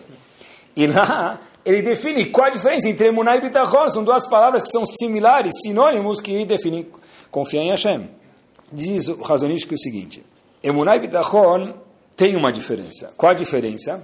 [0.76, 3.88] E lá ele define qual a diferença entre Emuná e Bitachon.
[3.88, 6.86] São duas palavras que são similares, sinônimos, que definem
[7.30, 8.08] confiar em Hashem.
[8.70, 10.22] Diz o Razonish que é o seguinte,
[10.62, 11.72] Emuná e Bitachon
[12.14, 13.12] tem uma diferença.
[13.16, 14.02] Qual a diferença?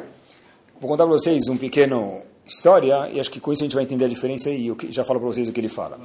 [0.81, 3.85] Vou contar para vocês um pequeno história, e acho que com isso a gente vai
[3.85, 5.99] entender a diferença e eu já falo para vocês o que ele fala.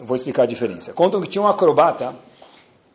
[0.00, 0.92] Eu vou explicar a diferença.
[0.94, 2.14] Contam que tinha um acrobata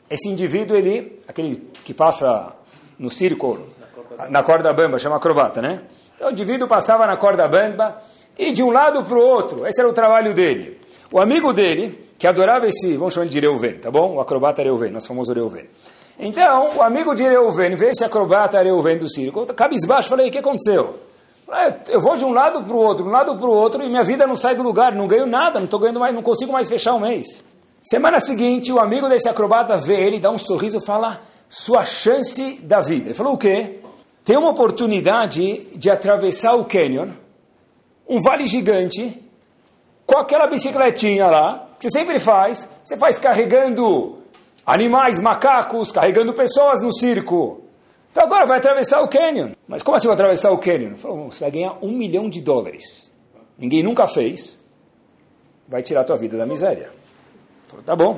[0.09, 2.53] esse indivíduo, ele, aquele que passa
[2.97, 3.67] no círculo,
[4.29, 5.81] na corda bamba, chama acrobata, né?
[6.15, 8.01] Então o indivíduo passava na corda bamba
[8.37, 10.79] e de um lado para o outro, esse era o trabalho dele.
[11.11, 14.15] O amigo dele, que adorava esse, vamos chamar de Reuven, tá bom?
[14.15, 15.65] O acrobata Reuven, nosso famoso Reuven.
[16.19, 20.39] Então, o amigo de Reuven vê esse acrobata Reuven do círculo, cabisbaixo, falei, o que
[20.39, 20.99] aconteceu?
[21.87, 23.87] Eu vou de um lado para o outro, de um lado para o outro, e
[23.87, 26.51] minha vida não sai do lugar, não ganho nada, não estou ganhando mais, não consigo
[26.51, 27.45] mais fechar o mês.
[27.81, 32.59] Semana seguinte, o amigo desse acrobata vê ele, dá um sorriso e fala: Sua chance
[32.63, 33.07] da vida.
[33.07, 33.79] Ele falou: O quê?
[34.25, 37.09] Tem uma oportunidade de atravessar o canyon,
[38.09, 39.23] um vale gigante,
[40.05, 42.73] com aquela bicicletinha lá, que você sempre faz.
[42.83, 44.17] Você faz carregando
[44.65, 47.61] animais, macacos, carregando pessoas no circo.
[48.11, 49.51] Então agora vai atravessar o canyon.
[49.67, 50.87] Mas como assim vai atravessar o canyon?
[50.87, 53.13] Ele falou: Você vai ganhar um milhão de dólares.
[53.57, 54.61] Ninguém nunca fez.
[55.67, 56.91] Vai tirar a tua vida da miséria.
[57.67, 58.13] Falou, tá bom.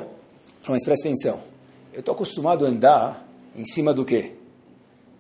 [0.62, 1.42] Falou, mas presta atenção.
[1.94, 4.34] Eu estou acostumado a andar em cima do quê?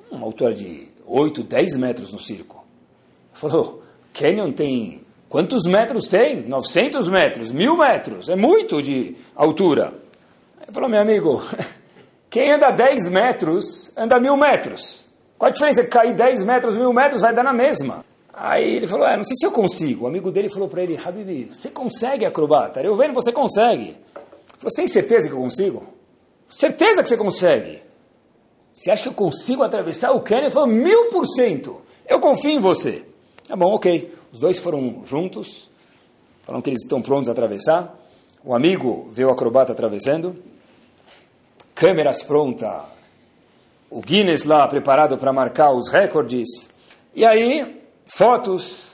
[0.09, 2.63] Uma altura de 8, 10 metros no circo.
[3.33, 5.01] Falou, Canyon tem...
[5.27, 6.47] Quantos metros tem?
[6.47, 8.29] 900 metros, mil metros.
[8.29, 9.93] É muito de altura.
[10.61, 11.41] Ele falou, meu amigo,
[12.29, 15.07] quem anda 10 metros, anda mil metros.
[15.37, 15.85] Qual a diferença?
[15.85, 18.03] Cair 10 metros, mil metros, vai dar na mesma.
[18.41, 20.05] Aí ele falou, é, não sei se eu consigo.
[20.05, 22.79] O amigo dele falou para ele, Habibi, você consegue acrobata?
[22.79, 23.97] Eu vendo, você consegue.
[24.61, 25.85] Você tem certeza que eu consigo?
[26.49, 27.81] Certeza que você consegue.
[28.71, 30.43] Você acha que eu consigo atravessar o Canyon?
[30.43, 31.81] Ele falou, mil por cento.
[32.07, 33.03] Eu confio em você.
[33.45, 34.09] Tá bom, ok.
[34.31, 35.69] Os dois foram juntos.
[36.43, 37.93] Falaram que eles estão prontos a atravessar.
[38.41, 40.33] O amigo vê o acrobata atravessando.
[41.75, 42.83] Câmeras prontas.
[43.89, 46.69] O Guinness lá preparado para marcar os recordes.
[47.13, 47.78] E aí,
[48.09, 48.89] fotos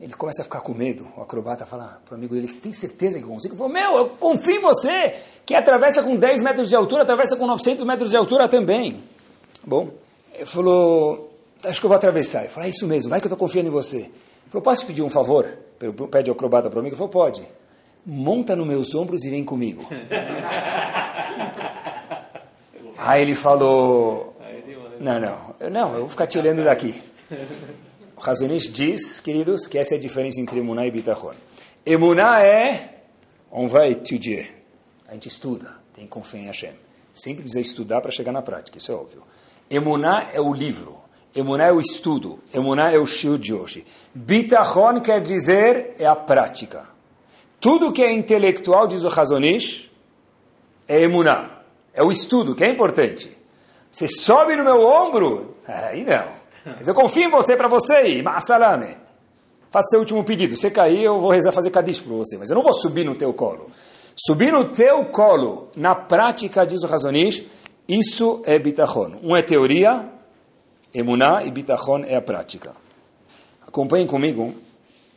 [0.00, 1.06] ele começa a ficar com medo.
[1.16, 3.54] O acrobata fala para o amigo dele: Você tem certeza que consigo?
[3.54, 5.14] Ele falou: Meu, eu confio em você.
[5.46, 9.02] Que atravessa com 10 metros de altura, atravessa com 900 metros de altura também.
[9.66, 9.88] Bom,
[10.34, 11.32] ele falou:
[11.64, 12.40] Acho que eu vou atravessar.
[12.40, 13.98] Ele falou: É isso mesmo, vai que eu estou confiando em você.
[13.98, 14.12] Ele
[14.50, 15.46] falou: Posso pedir um favor?
[16.10, 16.94] Pede o acrobata para o amigo.
[16.94, 17.42] Ele falou: Pode.
[18.04, 19.86] Monta nos meus ombros e vem comigo.
[22.98, 24.36] Aí ele falou:
[25.00, 27.00] Não, não, não, eu vou ficar te olhando daqui.
[28.24, 31.34] Razonish diz, queridos, que essa é a diferença entre Emuná e Bitachon.
[31.84, 33.02] Emuná é,
[33.52, 34.46] on vai étudier.
[35.06, 36.72] A gente estuda, tem confiança em Hashem.
[37.12, 39.22] Sempre precisa estudar para chegar na prática, isso é óbvio.
[39.68, 40.96] Emuná é o livro.
[41.34, 42.38] Emuná é o estudo.
[42.50, 43.84] Emuná é o shiur de hoje.
[44.14, 46.88] Bitachon quer dizer é a prática.
[47.60, 49.90] Tudo que é intelectual, diz o Razonish,
[50.88, 51.60] é emuná.
[51.92, 53.36] É o estudo, que é importante.
[53.90, 55.56] Você sobe no meu ombro?
[55.68, 56.43] Aí não.
[56.64, 58.22] Mas eu confio em você para você ir.
[58.22, 58.96] Ma'asalame.
[59.70, 60.54] Faça seu último pedido.
[60.56, 62.38] Se cair, eu vou rezar fazer cadiz para você.
[62.38, 63.70] Mas eu não vou subir no teu colo.
[64.16, 67.44] Subir no teu colo, na prática, diz o Razonish,
[67.88, 69.16] isso é bitachon.
[69.22, 70.08] Um é teoria,
[70.94, 72.72] emuná, e bitachon é a prática.
[73.66, 74.54] Acompanhem comigo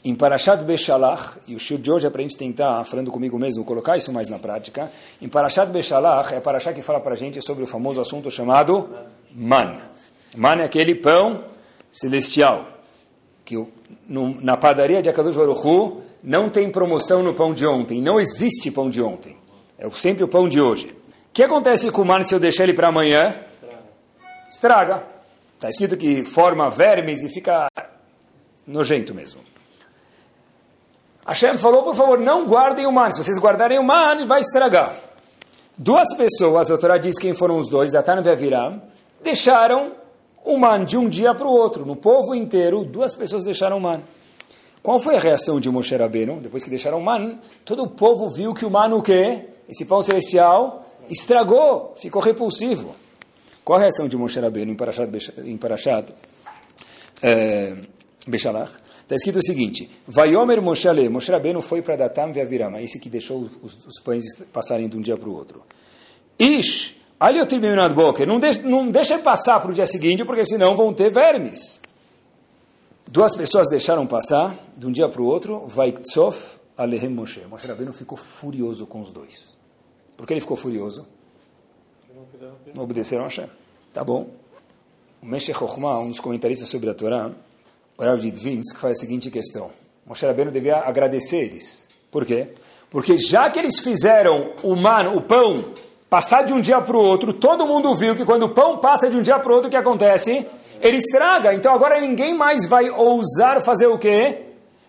[0.04, 3.38] em Parashat Beshalach, e o show de hoje é para a gente tentar, falando comigo
[3.38, 4.92] mesmo, colocar isso mais na prática.
[5.22, 8.32] Em Parashat Beshalach, é a Parashat que fala para a gente sobre o famoso assunto
[8.32, 8.90] chamado
[9.32, 9.78] Man.
[10.36, 11.46] Man é aquele pão
[11.92, 12.68] celestial,
[13.46, 13.56] que
[14.08, 18.20] no, na padaria de Akadosh Baruch Hu, não tem promoção no pão de ontem, não
[18.20, 19.38] existe pão de ontem.
[19.78, 20.88] É sempre o pão de hoje.
[20.88, 23.40] O que acontece com o man se eu deixar ele para amanhã?
[24.50, 25.06] Estraga.
[25.56, 27.68] Está escrito que forma vermes e fica
[28.66, 29.42] nojento mesmo.
[31.26, 33.12] Hashem falou, por favor, não guardem o man.
[33.12, 34.98] Se vocês guardarem o man, vai estragar.
[35.78, 38.82] Duas pessoas, a Torá diz quem foram os dois, Datan e Aviram,
[39.22, 39.92] deixaram
[40.48, 41.86] o man de um dia para o outro.
[41.86, 44.02] No povo inteiro, duas pessoas deixaram o man.
[44.82, 46.40] Qual foi a reação de Moshe Rabbeinu?
[46.40, 49.42] Depois que deixaram o man, todo o povo viu que o man o quê?
[49.68, 52.96] Esse pão celestial estragou, ficou repulsivo.
[53.64, 55.12] Qual a reação de Moshe Rabbeinu em Parashat,
[55.44, 55.60] em
[57.22, 57.76] é,
[58.26, 58.72] Bechalach?
[59.02, 63.00] Está escrito o seguinte: Vaiomer Moshe Ale, Moshe Rabbeinu foi para Datam e Avirama, esse
[63.00, 65.64] que deixou os, os pães passarem de um dia para o outro.
[66.40, 70.94] Ish, Aliotriminad Boker, não deixa, não deixa passar para o dia seguinte, porque senão vão
[70.94, 71.82] ter vermes.
[73.08, 77.42] Duas pessoas deixaram passar, de um dia para o outro, Vaiktsof Alehem Moshe.
[77.50, 79.58] Moshe Rabbeinu ficou furioso com os dois.
[80.16, 81.08] Por que ele ficou furioso?
[82.76, 83.48] Não obedeceram a Hashem.
[83.94, 84.30] Tá bom.
[85.22, 87.32] O Meshech Chokhmah, um dos comentaristas sobre a Torá,
[87.98, 89.72] o Rav Dvinsk, faz a seguinte questão.
[90.06, 91.90] Moshe Rabbeinu devia agradecer eles.
[92.12, 92.50] Por quê?
[92.90, 95.74] Porque já que eles fizeram o man, o pão,
[96.10, 99.10] passar de um dia para o outro, todo mundo viu que quando o pão passa
[99.10, 100.46] de um dia para o outro, o que acontece?
[100.82, 101.54] ele estraga.
[101.54, 104.46] Então agora ninguém mais vai ousar fazer o quê?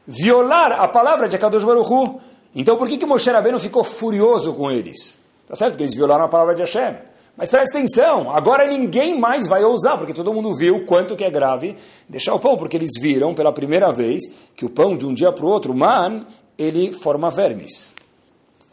[0.07, 2.21] Violar a palavra de Akadosh Baruch Hu.
[2.55, 5.19] Então por que, que Moshe Rabbeinu ficou furioso com eles?
[5.47, 6.97] Tá certo que eles violaram a palavra de Hashem.
[7.37, 11.31] Mas presta atenção, agora ninguém mais vai ousar, porque todo mundo viu quanto que é
[11.31, 11.77] grave
[12.09, 14.23] deixar o pão, porque eles viram pela primeira vez
[14.57, 16.27] que o pão de um dia para o outro, man,
[16.59, 17.95] ele forma vermes.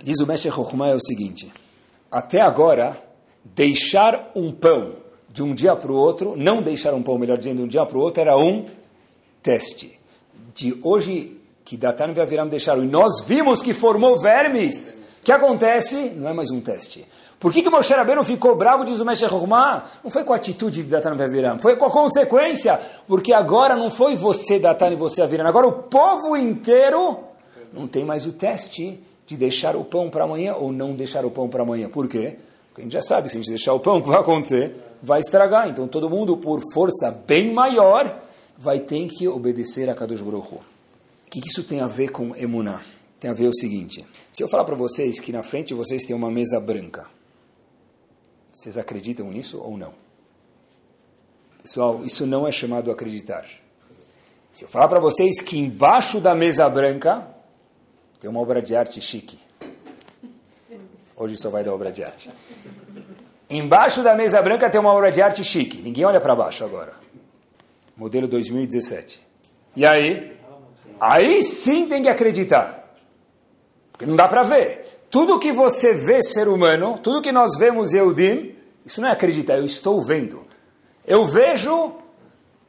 [0.04, 1.52] Diz o Meshech Chokhmah é o seguinte,
[2.16, 2.98] até agora,
[3.44, 4.94] deixar um pão
[5.30, 7.86] de um dia para o outro, não deixar um pão, melhor dizendo, de um dia
[7.86, 8.64] para o outro, era um
[9.44, 10.00] teste.
[10.54, 15.32] De hoje, que Datan e Aviram deixaram, e nós vimos que formou vermes, o que
[15.34, 16.12] acontece?
[16.16, 17.06] Não é mais um teste.
[17.38, 19.84] Por que, que Moshe Rabbeinu ficou bravo, diz o Meshach Ruhmah?
[20.02, 23.76] Não foi com a atitude de Datan e Aviram, foi com a consequência, porque agora
[23.76, 27.20] não foi você, Datan, e você, Aviram, agora o povo inteiro
[27.74, 31.32] não tem mais o teste de deixar o pão para amanhã ou não deixar o
[31.32, 31.90] pão para amanhã.
[31.90, 32.36] Por quê?
[32.70, 34.20] Porque a gente já sabe que se a gente deixar o pão, o que vai
[34.20, 34.76] acontecer?
[35.06, 35.70] vai estragar.
[35.70, 38.24] Então todo mundo, por força bem maior,
[38.58, 40.56] vai ter que obedecer a Kadosh Baruch.
[40.56, 40.60] O
[41.30, 42.82] que isso tem a ver com emuná?
[43.20, 46.16] Tem a ver o seguinte: se eu falar para vocês que na frente vocês tem
[46.16, 47.06] uma mesa branca,
[48.52, 49.94] vocês acreditam nisso ou não?
[51.62, 53.46] Pessoal, isso não é chamado acreditar.
[54.52, 57.35] Se eu falar para vocês que embaixo da mesa branca
[58.26, 59.38] tem uma obra de arte chique.
[61.16, 62.32] Hoje só vai dar obra de arte.
[63.48, 65.80] Embaixo da mesa branca tem uma obra de arte chique.
[65.80, 66.94] Ninguém olha para baixo agora.
[67.96, 69.24] Modelo 2017.
[69.76, 70.36] E aí?
[71.00, 72.98] Aí sim tem que acreditar.
[73.92, 75.04] Porque não dá para ver.
[75.12, 79.58] Tudo que você vê ser humano, tudo que nós vemos Eudim, isso não é acreditar,
[79.58, 80.48] eu estou vendo.
[81.06, 81.94] Eu vejo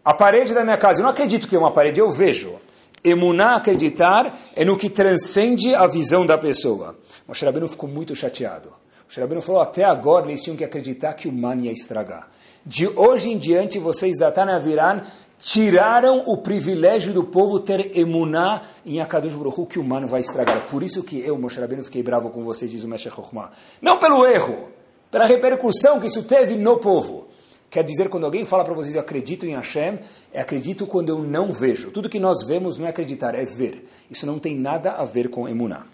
[0.05, 1.01] a parede da minha casa.
[1.01, 2.57] Eu não acredito que é uma parede, eu vejo.
[3.05, 6.97] Emuná, acreditar, é no que transcende a visão da pessoa.
[7.27, 8.73] Moshe Rabbeinu ficou muito chateado.
[9.09, 12.29] O Shrabino falou, até agora eles tinham que acreditar que o man ia estragar.
[12.65, 15.03] De hoje em diante, vocês da Tanaviran
[15.39, 20.67] tiraram o privilégio do povo ter emuná em Akadosh Baruch que o man vai estragar.
[20.67, 23.51] Por isso que eu, Moshe Rabbeinu, fiquei bravo com vocês, diz o Meshach Chokhmah.
[23.81, 24.69] Não pelo erro,
[25.11, 27.29] pela repercussão que isso teve no povo.
[27.77, 29.99] Quer dizer, quando alguém fala para vocês, eu acredito em Hashem,
[30.33, 31.91] é acredito quando eu não vejo.
[31.91, 33.87] Tudo que nós vemos não é acreditar, é ver.
[34.11, 35.85] Isso não tem nada a ver com emuná.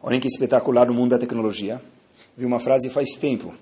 [0.00, 1.82] Olhem que espetacular no mundo da tecnologia
[2.36, 3.52] vi uma frase faz tempo.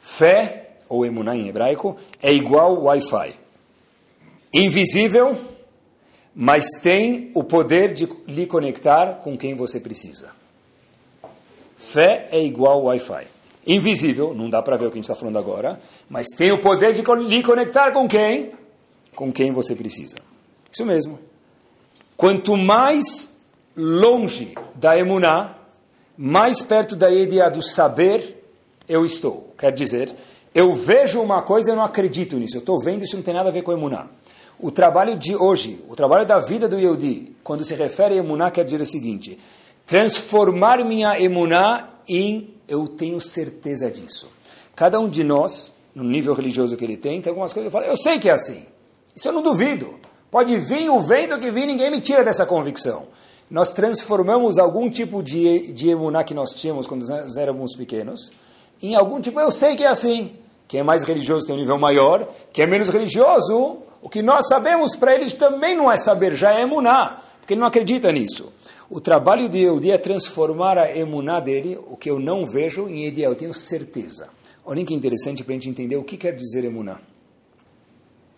[0.00, 3.34] Fé, ou emuná em hebraico, é igual Wi-Fi.
[4.54, 5.36] Invisível,
[6.34, 10.30] mas tem o poder de lhe conectar com quem você precisa.
[11.76, 13.35] Fé é igual Wi-Fi.
[13.66, 16.58] Invisível, não dá para ver o que a gente está falando agora, mas tem o
[16.58, 18.52] poder de lhe conectar com quem?
[19.14, 20.16] Com quem você precisa.
[20.70, 21.18] Isso mesmo.
[22.16, 23.36] Quanto mais
[23.76, 25.56] longe da emuná,
[26.16, 28.36] mais perto da ideia do saber
[28.88, 29.52] eu estou.
[29.58, 30.14] Quer dizer,
[30.54, 32.56] eu vejo uma coisa e não acredito nisso.
[32.56, 34.06] Eu estou vendo isso não tem nada a ver com emuná.
[34.58, 38.50] O trabalho de hoje, o trabalho da vida do Yehudi, quando se refere a emuná,
[38.50, 39.38] quer dizer o seguinte:
[39.84, 44.28] transformar minha emuná em eu tenho certeza disso.
[44.74, 47.80] Cada um de nós, no nível religioso que ele tem, tem algumas coisas que eu
[47.80, 48.66] falo, eu sei que é assim.
[49.14, 49.94] Isso eu não duvido.
[50.30, 53.06] Pode vir o vento que vir, ninguém me tira dessa convicção
[53.48, 58.32] nós transformamos algum tipo de, de emuná que nós tínhamos quando nós éramos pequenos
[58.82, 60.32] em algum tipo, eu sei que é assim.
[60.68, 64.48] Quem é mais religioso tem um nível maior, quem é menos religioso, o que nós
[64.48, 68.52] sabemos para eles também não é saber, já é emuná, porque ele não acredita nisso.
[68.88, 73.06] O trabalho de Yehudi é transformar a emuná dele, o que eu não vejo, em
[73.06, 74.28] ideal, eu tenho certeza.
[74.64, 77.00] Olhem que interessante para a gente entender o que quer dizer emuná.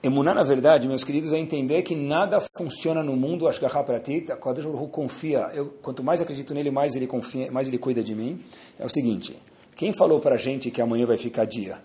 [0.03, 4.37] Emuná, na verdade, meus queridos, é entender que nada funciona no mundo, Ashgaha Pratit, a
[4.37, 8.15] Kodesh Baruch confia, eu, quanto mais acredito nele, mais ele confia, mais ele cuida de
[8.15, 8.41] mim.
[8.79, 9.37] É o seguinte,
[9.75, 11.79] quem falou para a gente que amanhã vai ficar dia?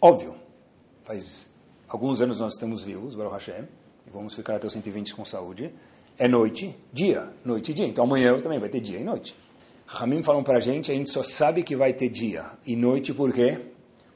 [0.00, 0.34] Óbvio,
[1.02, 1.50] faz
[1.88, 3.64] alguns anos nós estamos vivos, Baruch Hashem,
[4.06, 5.72] e vamos ficar até os 120 com saúde.
[6.18, 7.86] É noite, dia, noite e dia.
[7.86, 9.36] Então amanhã também vai ter dia e noite.
[9.86, 13.14] Ramim falam para a gente, a gente só sabe que vai ter dia e noite
[13.14, 13.58] por quê?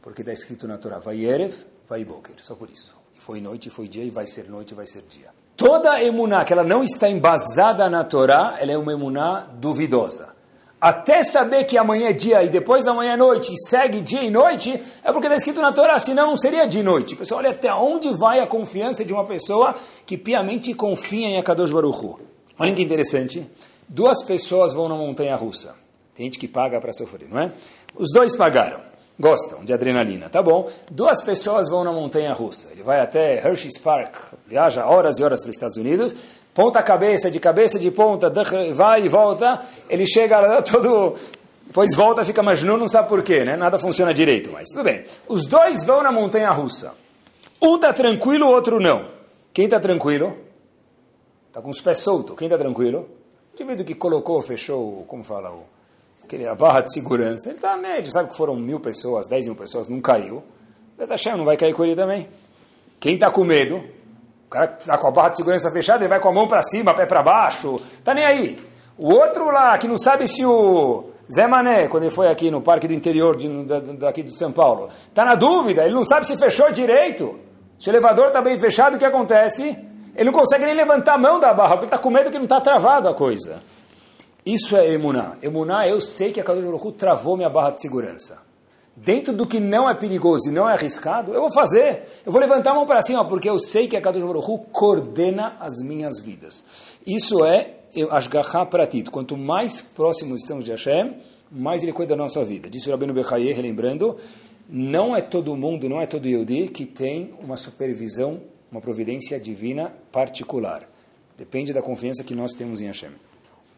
[0.02, 1.54] Porque está escrito na Torá, vai Erev,
[1.88, 2.94] vai Boker, só por isso.
[3.14, 5.30] Foi noite, foi dia, e vai ser noite, vai ser dia.
[5.56, 10.31] Toda emuná que ela não está embasada na Torá, ela é uma emuná duvidosa.
[10.82, 14.24] Até saber que amanhã é dia e depois da manhã é noite, e segue dia
[14.24, 17.14] e noite, é porque está escrito na Torá, senão não seria dia e noite.
[17.14, 21.70] Pessoal, olha até onde vai a confiança de uma pessoa que piamente confia em Akadosh
[21.70, 22.16] Baruch.
[22.58, 23.48] Olha que interessante.
[23.88, 25.76] Duas pessoas vão na montanha russa.
[26.16, 27.52] Tem gente que paga para sofrer, não é?
[27.94, 28.80] Os dois pagaram
[29.18, 30.68] gostam de adrenalina, tá bom?
[30.90, 32.68] Duas pessoas vão na montanha russa.
[32.72, 34.16] Ele vai até Hershey's Park,
[34.48, 36.12] viaja horas e horas para os Estados Unidos,
[36.54, 38.32] ponta cabeça, de cabeça de ponta,
[38.74, 39.62] vai e volta.
[39.88, 41.16] Ele chega todo.
[41.66, 43.56] Depois volta, fica majnun, não sabe por quê, né?
[43.56, 45.04] Nada funciona direito, mas tudo bem.
[45.26, 46.94] Os dois vão na montanha russa.
[47.60, 49.08] Um está tranquilo, o outro não.
[49.54, 50.36] Quem está tranquilo?
[51.48, 52.36] Está com os pés soltos.
[52.36, 53.08] Quem está tranquilo?
[53.52, 55.64] O indivíduo que colocou, fechou, como fala o
[56.24, 59.54] aquele, a barra de segurança, ele está médio, sabe que foram mil pessoas, dez mil
[59.54, 60.42] pessoas, não caiu.
[60.98, 62.28] Ele está não vai cair com ele também.
[63.00, 63.82] Quem está com medo,
[64.52, 66.62] cara que está com a barra de segurança fechada, ele vai com a mão para
[66.62, 68.56] cima, pé para baixo, tá nem aí.
[68.98, 72.60] O outro lá, que não sabe se o Zé Mané, quando ele foi aqui no
[72.60, 73.48] Parque do Interior de,
[73.96, 77.38] daqui de São Paulo, está na dúvida, ele não sabe se fechou direito.
[77.78, 79.76] Se o elevador está bem fechado, o que acontece?
[80.14, 82.44] Ele não consegue nem levantar a mão da barra, porque está com medo que não
[82.44, 83.62] está travado a coisa.
[84.44, 85.36] Isso é emuná.
[85.42, 88.51] Emuná, eu sei que a Kadosh Baruch travou minha barra de segurança.
[88.94, 92.02] Dentro do que não é perigoso e não é arriscado, eu vou fazer.
[92.26, 95.56] Eu vou levantar a mão para cima, porque eu sei que a Kadosh Baruch coordena
[95.58, 96.64] as minhas vidas.
[97.06, 97.76] Isso é
[98.10, 99.10] Ashgaha Pratit.
[99.10, 101.16] Quanto mais próximos estamos de Hashem,
[101.50, 102.68] mais ele cuida da nossa vida.
[102.68, 104.16] Disse o Rabino Bechaye, relembrando,
[104.68, 109.92] não é todo mundo, não é todo Yehudi que tem uma supervisão, uma providência divina
[110.10, 110.88] particular.
[111.36, 113.10] Depende da confiança que nós temos em Hashem.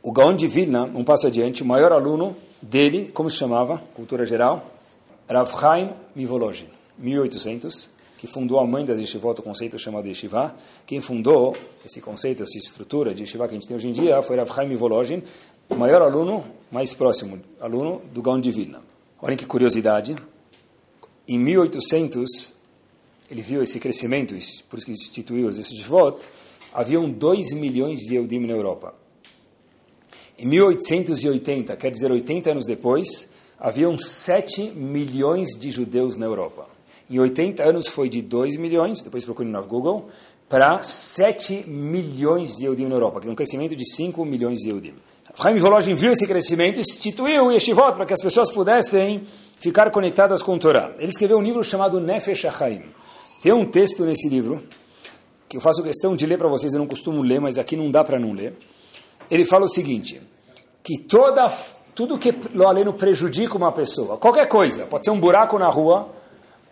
[0.02, 4.26] O Gaon de Vilna, um passo adiante, o maior aluno dele, como se chamava, cultura
[4.26, 4.73] geral,
[5.28, 10.54] Rav Chaim Mivolozhin, 1800, que fundou a mãe das yeshivot, o conceito chamado yeshiva.
[10.86, 14.20] Quem fundou esse conceito, essa estrutura de yeshiva que a gente tem hoje em dia,
[14.22, 15.22] foi Rav Chaim Mivolozhin,
[15.68, 18.76] o maior aluno, mais próximo aluno do Gaon de.
[19.20, 20.14] Olhem que curiosidade,
[21.26, 22.54] em 1800,
[23.30, 24.34] ele viu esse crescimento,
[24.68, 26.18] por isso que instituiu os yeshivot,
[26.72, 28.94] haviam 2 milhões de Eudim na Europa.
[30.38, 36.66] Em 1880, quer dizer 80 anos depois, haviam 7 milhões de judeus na Europa.
[37.10, 40.08] Em 80 anos foi de 2 milhões, depois procure no Google,
[40.48, 44.68] para 7 milhões de Yehudim na Europa, que é um crescimento de 5 milhões de
[44.68, 44.94] Yehudim.
[45.40, 49.22] Chaim Volozhin viu esse crescimento e instituiu o Yeshivot para que as pessoas pudessem
[49.58, 50.94] ficar conectadas com o Torá.
[50.98, 52.84] Ele escreveu um livro chamado Nefesh HaChaim.
[53.42, 54.62] Tem um texto nesse livro
[55.48, 57.90] que eu faço questão de ler para vocês, eu não costumo ler, mas aqui não
[57.90, 58.54] dá para não ler
[59.30, 60.20] ele fala o seguinte,
[60.82, 61.50] que toda,
[61.94, 66.08] tudo que lo aleno prejudica uma pessoa, qualquer coisa, pode ser um buraco na rua,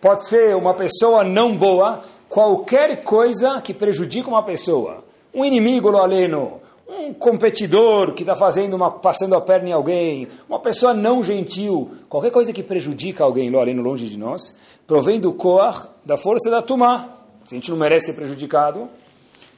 [0.01, 5.99] pode ser uma pessoa não boa, qualquer coisa que prejudica uma pessoa, um inimigo lo
[5.99, 11.23] aleno, um competidor que está fazendo uma, passando a perna em alguém, uma pessoa não
[11.23, 14.55] gentil, qualquer coisa que prejudica alguém lo aleno longe de nós,
[14.85, 17.09] provém do koach, da força da tumá.
[17.45, 18.89] Se a gente não merece ser prejudicado,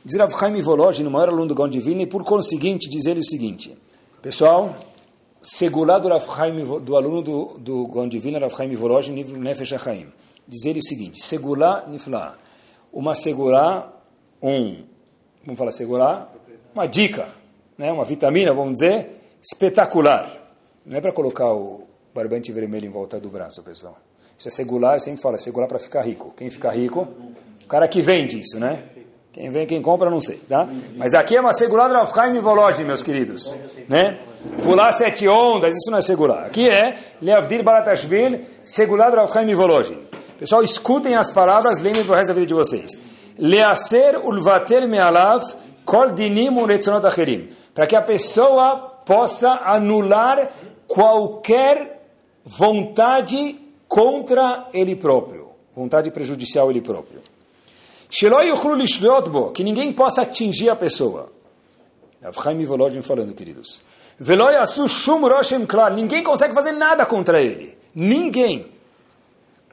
[0.05, 3.21] Diz Rav Chaim Volozhin, no maior aluno do Gaon Divino, e por conseguinte diz ele
[3.21, 3.75] o seguinte,
[4.21, 4.75] pessoal,
[5.45, 6.09] segular do,
[6.79, 10.07] do aluno do, do Gaon Divino, Rav Volozhin, livro Nefesh HaChaim,
[10.47, 12.35] diz ele o seguinte, segular nifla,
[12.91, 14.03] uma segurar,
[14.41, 14.83] um,
[15.43, 16.33] vamos falar segurar,
[16.73, 17.27] uma dica,
[17.77, 19.07] né, uma vitamina, vamos dizer,
[19.39, 20.27] espetacular.
[20.83, 23.97] Não é para colocar o barbante vermelho em volta do braço, pessoal.
[24.37, 26.33] Isso é segular, eu sempre falo, é segurar para ficar rico.
[26.35, 27.07] Quem fica rico?
[27.63, 28.83] O cara que vende isso, né?
[29.31, 30.67] Quem vem, quem compra, não sei, tá?
[30.95, 33.55] Mas aqui é uma segurada Rav Chaim Volozhin, meus queridos,
[33.87, 34.17] né?
[34.63, 36.45] Pular sete ondas, isso não é segurar.
[36.45, 39.97] Aqui é Leavdir Baratashvil, segurado Rav Chaim Volozhin.
[40.39, 42.91] Pessoal, escutem as palavras, lembrem para o resto da vida de vocês.
[43.37, 45.43] Leaser ulvater me'alav
[45.85, 47.49] kol dinim uretzonot acherim.
[47.73, 50.49] Para que a pessoa possa anular
[50.87, 52.01] qualquer
[52.43, 55.49] vontade contra ele próprio.
[55.75, 57.21] Vontade prejudicial ele próprio
[59.53, 61.31] que ninguém possa atingir a pessoa.
[62.23, 63.81] Avchaim Volodin falando, queridos.
[64.19, 65.93] Veloyasu Shum Roshem Klar.
[65.93, 67.77] Ninguém consegue fazer nada contra ele.
[67.93, 68.71] Ninguém.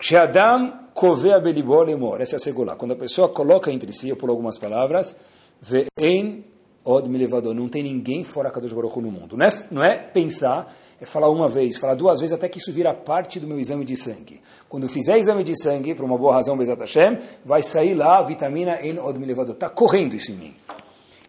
[0.01, 2.21] Sheadam Kovea Belibol Emor.
[2.21, 2.77] Essa é a segula.
[2.77, 5.17] Quando a pessoa coloca entre si, eu pulo algumas palavras,
[5.61, 6.45] Ve'en
[6.85, 7.55] Od Milevador.
[7.55, 9.37] Não tem ninguém fora Kadosh Baruch no mundo.
[9.37, 12.73] Não é, não é pensar, é falar uma vez, falar duas vezes, até que isso
[12.73, 14.41] vira parte do meu exame de sangue.
[14.69, 18.23] Quando fizer exame de sangue, por uma boa razão, Bezat Hashem, vai sair lá a
[18.23, 19.55] vitamina En Od Milevador.
[19.55, 20.55] Está correndo isso em mim.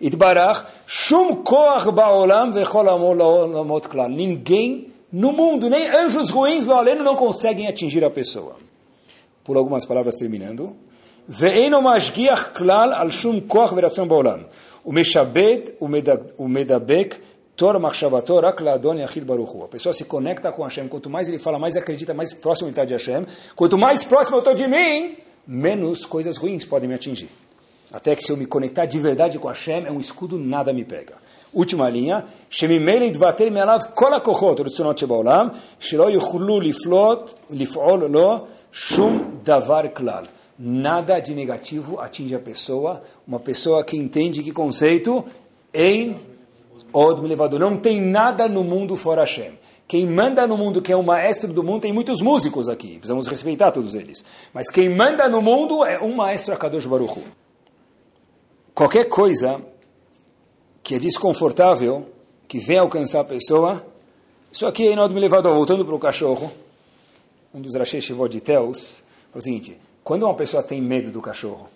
[0.01, 4.09] Itbarach, Shum Koach Baolam Vechol Amot Klal.
[4.09, 8.55] Ninguém no mundo, nem anjos ruins, lo aleno, não conseguem atingir a pessoa.
[9.43, 10.75] Por algumas palavras terminando.
[11.27, 14.45] Ve'eno mashgiach klal al shum koach veratzon baolam.
[14.83, 15.75] Umeshabed
[16.37, 17.21] umedabek
[17.55, 19.63] tor machshavato rak laadon yachid baruchu.
[19.63, 20.87] A pessoa se conecta com Hashem.
[20.87, 23.25] Quanto mais ele fala, mais acredita, mais próximo ele está de Hashem.
[23.55, 25.15] Quanto mais próximo eu estou de mim,
[25.47, 27.29] menos coisas ruins podem me atingir.
[27.93, 30.83] Até que se eu me conectar de verdade com Hashem, é um escudo, nada me
[30.83, 31.13] pega.
[31.53, 32.25] Última linha.
[38.71, 40.23] Shum davar klal.
[40.57, 43.03] Nada de negativo atinge a pessoa.
[43.27, 45.23] Uma pessoa que entende que conceito?
[45.71, 46.19] Em
[46.91, 47.59] od levado.
[47.59, 49.51] Não tem nada no mundo fora Hashem.
[49.87, 52.93] Quem manda no mundo, que é o maestro do mundo, tem muitos músicos aqui.
[52.93, 54.25] Precisamos respeitar todos eles.
[54.51, 57.21] Mas quem manda no mundo é um maestro Akadosh Baruch
[58.73, 59.61] Qualquer coisa
[60.81, 62.07] que é desconfortável,
[62.47, 63.85] que vem alcançar a pessoa,
[64.51, 66.51] isso aqui é Inod Milevado, voltando para o cachorro,
[67.53, 71.69] um dos Rashi de Teus, foi o seguinte, quando uma pessoa tem medo do cachorro,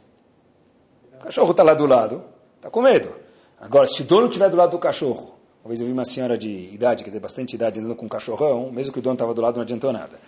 [1.20, 2.24] o cachorro está lá do lado,
[2.56, 3.14] está com medo.
[3.62, 6.36] Agora, se o dono estiver do lado do cachorro, uma vez eu vi uma senhora
[6.36, 9.36] de idade, quer dizer, bastante idade, andando com um cachorrão, mesmo que o dono estava
[9.36, 10.20] do lado, não adiantou nada.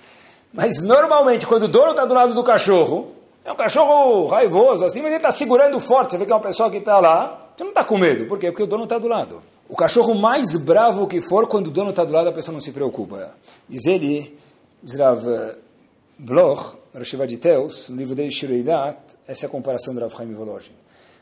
[0.53, 3.18] Mas, normalmente, quando o dono está do lado do cachorro,
[3.49, 6.11] é um cachorro raivoso, assim, mas ele está segurando forte.
[6.11, 8.27] Você vê que é uma pessoa que está lá, você não está com medo.
[8.27, 8.51] Por quê?
[8.51, 9.41] Porque o dono está do lado.
[9.67, 12.59] O cachorro mais bravo que for, quando o dono está do lado, a pessoa não
[12.59, 13.31] se preocupa.
[13.67, 14.37] Diz ele,
[14.83, 15.25] diz Rav
[16.19, 20.31] Bloch, Rashiva de Teus, no livro dele, Shiroidat, essa é a comparação do Rav Chaim
[20.31, 20.73] Volozhin.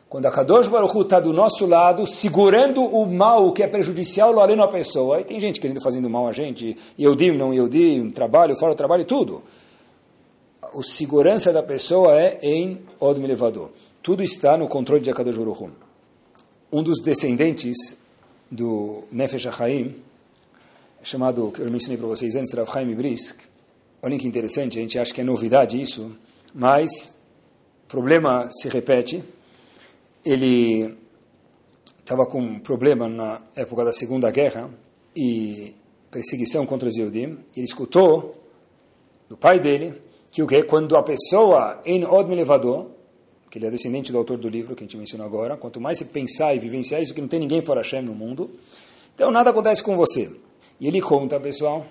[0.09, 4.41] Quando a Kadosh Baruch está do nosso lado, segurando o mal que é prejudicial lo
[4.41, 8.57] além a pessoa, e tem gente querendo fazendo mal a gente, Eudim, não Eudim, trabalho,
[8.57, 9.43] fora o trabalho, tudo
[10.73, 13.71] o segurança da pessoa é em Od Milevador.
[14.01, 15.71] Tudo está no controle de Akadosh Baruch.
[16.71, 17.97] Um dos descendentes
[18.49, 19.95] do Nefesh HaChaim,
[21.03, 23.39] chamado, que eu mencionei para vocês antes, Rav Chaim Brisk,
[24.01, 26.11] olhem que interessante, a gente acha que é novidade isso,
[26.53, 27.13] mas
[27.85, 29.23] o problema se repete.
[30.23, 30.95] Ele
[31.99, 34.69] estava com um problema na época da Segunda Guerra
[35.15, 35.73] e
[36.11, 37.37] perseguição contra os Yehudim.
[37.55, 38.35] Ele escutou
[39.29, 39.93] do pai dele
[40.37, 42.85] que o que quando a pessoa em Od Milevador,
[43.49, 45.97] que ele é descendente do autor do livro que a gente mencionou agora, quanto mais
[45.97, 48.51] você pensar e vivenciar isso, que não tem ninguém fora Hashem no mundo,
[49.15, 50.29] então nada acontece com você.
[50.79, 51.83] E ele conta, pessoal,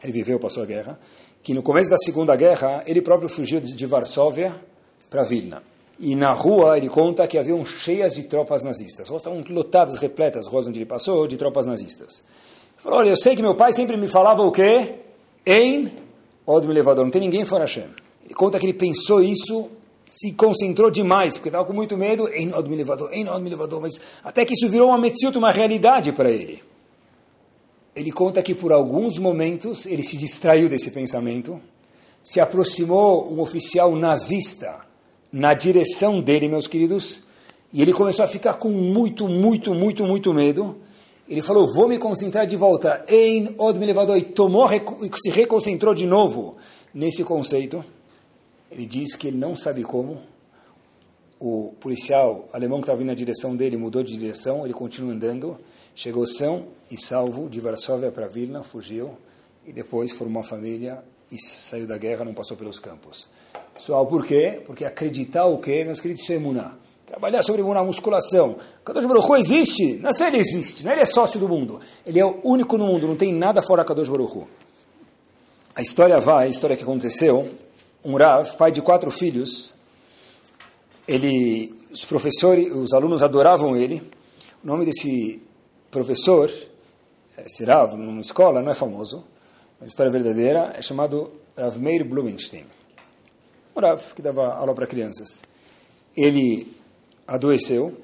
[0.00, 0.96] ele viveu, passou a guerra,
[1.42, 4.54] que no começo da Segunda Guerra, ele próprio fugiu de Varsóvia
[5.10, 5.60] para Vilna.
[5.98, 9.08] E na rua, ele conta que haviam cheias de tropas nazistas.
[9.08, 12.22] Ruas estavam lotadas, repletas, ruas onde ele passou, de tropas nazistas.
[12.74, 15.00] Ele falou, olha, eu sei que meu pai sempre me falava o quê?
[15.44, 16.11] Em
[16.46, 17.86] Od elevador, não tem ninguém fora Hashem.
[18.24, 19.68] Ele conta que ele pensou isso,
[20.08, 24.00] se concentrou demais, porque estava com muito medo, em Od elevador, em Od elevador, mas
[24.22, 26.62] até que isso virou uma metziut, uma realidade para ele.
[27.94, 31.60] Ele conta que por alguns momentos ele se distraiu desse pensamento,
[32.22, 34.80] se aproximou um oficial nazista
[35.32, 37.22] na direção dele, meus queridos,
[37.72, 40.76] e ele começou a ficar com muito, muito, muito, muito medo,
[41.32, 43.78] ele falou, vou me concentrar de volta em Od
[44.18, 46.56] e tomou, se reconcentrou de novo
[46.92, 47.82] nesse conceito.
[48.70, 50.20] Ele diz que ele não sabe como.
[51.40, 55.58] O policial alemão que estava vindo na direção dele mudou de direção, ele continua andando,
[55.94, 59.12] chegou são e salvo de Varsóvia para Vilna, fugiu,
[59.66, 63.26] e depois formou uma família e saiu da guerra, não passou pelos campos.
[63.72, 64.60] Pessoal, por quê?
[64.66, 65.82] Porque acreditar o quê?
[65.82, 66.76] Meus queridos, isso é emunar.
[67.12, 68.56] Trabalhar sobre uma musculação.
[68.82, 69.98] Kadosh Baruch Hu existe?
[69.98, 71.78] Não é só ele existe, não é ele é sócio do mundo.
[72.06, 74.48] Ele é o único no mundo, não tem nada fora Kadosh Baruch Hu.
[75.76, 77.50] A história vai, a história que aconteceu,
[78.02, 79.74] um Rav, pai de quatro filhos,
[81.06, 84.02] ele, os professores, os alunos adoravam ele.
[84.64, 85.42] O nome desse
[85.90, 86.50] professor,
[87.44, 89.22] esse Rav, numa escola, não é famoso,
[89.78, 92.64] mas a história verdadeira, é chamado Rav Meir Blumenstein.
[93.76, 95.42] Um Rav que dava aula para crianças.
[96.16, 96.80] Ele
[97.26, 97.96] adoeceu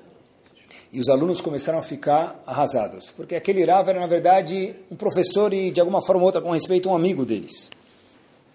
[0.92, 5.52] e os alunos começaram a ficar arrasados, porque aquele Rav era, na verdade, um professor
[5.52, 7.70] e, de alguma forma ou outra, com respeito, um amigo deles.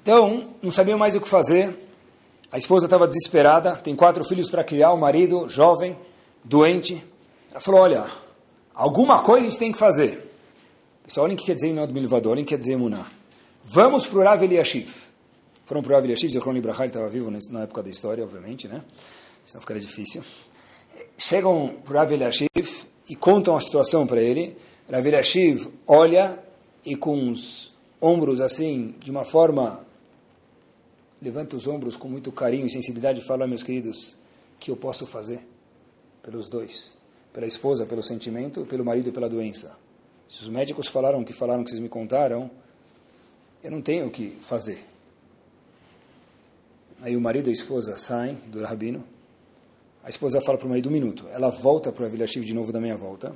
[0.01, 1.78] Então, não sabiam mais o que fazer,
[2.51, 5.97] a esposa estava desesperada, tem quatro filhos para criar, o marido, jovem,
[6.43, 7.03] doente.
[7.51, 8.05] Ela falou, olha,
[8.74, 10.32] Alguma coisa a gente tem que fazer.
[11.03, 13.05] Pessoal, olhem o que quer dizer Inod Milvador, olhem o que quer dizer Emuná.
[13.64, 14.91] Vamos para o Rav Eliashiv.
[15.64, 18.82] Foram para o Rav Eliashiv, Zochron Ibrahim estava vivo na época da história, obviamente, né?
[19.45, 20.24] Senão ficaria difícil.
[21.18, 24.55] Chegam para Rav Eliashiv e contam a situação para ele.
[24.91, 26.39] Rav Eliashiv olha
[26.86, 29.86] e com os ombros assim, de uma forma,
[31.22, 34.18] levanta os ombros com muito carinho e sensibilidade e fala, meus queridos,
[34.59, 35.39] que eu posso fazer
[36.22, 36.91] pelos dois,
[37.32, 39.78] pela esposa, pelo sentimento, pelo marido e pela doença.
[40.30, 42.49] Se os médicos falaram o que falaram que vocês me contaram,
[43.64, 44.84] eu não tenho o que fazer.
[47.01, 49.03] Aí o marido e a esposa saem do rabino.
[50.03, 51.27] A esposa fala para o marido um minuto.
[51.31, 53.35] Ela volta para o Avilashif de novo da meia volta.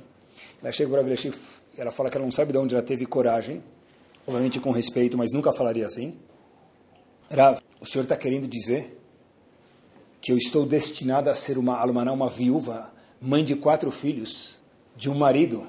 [0.62, 3.06] Ela chega para o Avilashif, ela fala que ela não sabe de onde ela teve
[3.06, 3.62] coragem
[4.28, 6.14] obviamente com respeito, mas nunca falaria assim.
[7.30, 9.00] Rav, o senhor está querendo dizer
[10.20, 14.60] que eu estou destinada a ser uma uma viúva, mãe de quatro filhos,
[14.94, 15.66] de um marido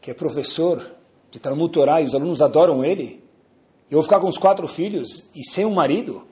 [0.00, 0.92] que é professor
[1.30, 3.22] de Talmud Torah e os alunos adoram ele?
[3.88, 6.26] Eu vou ficar com os quatro filhos e sem um marido?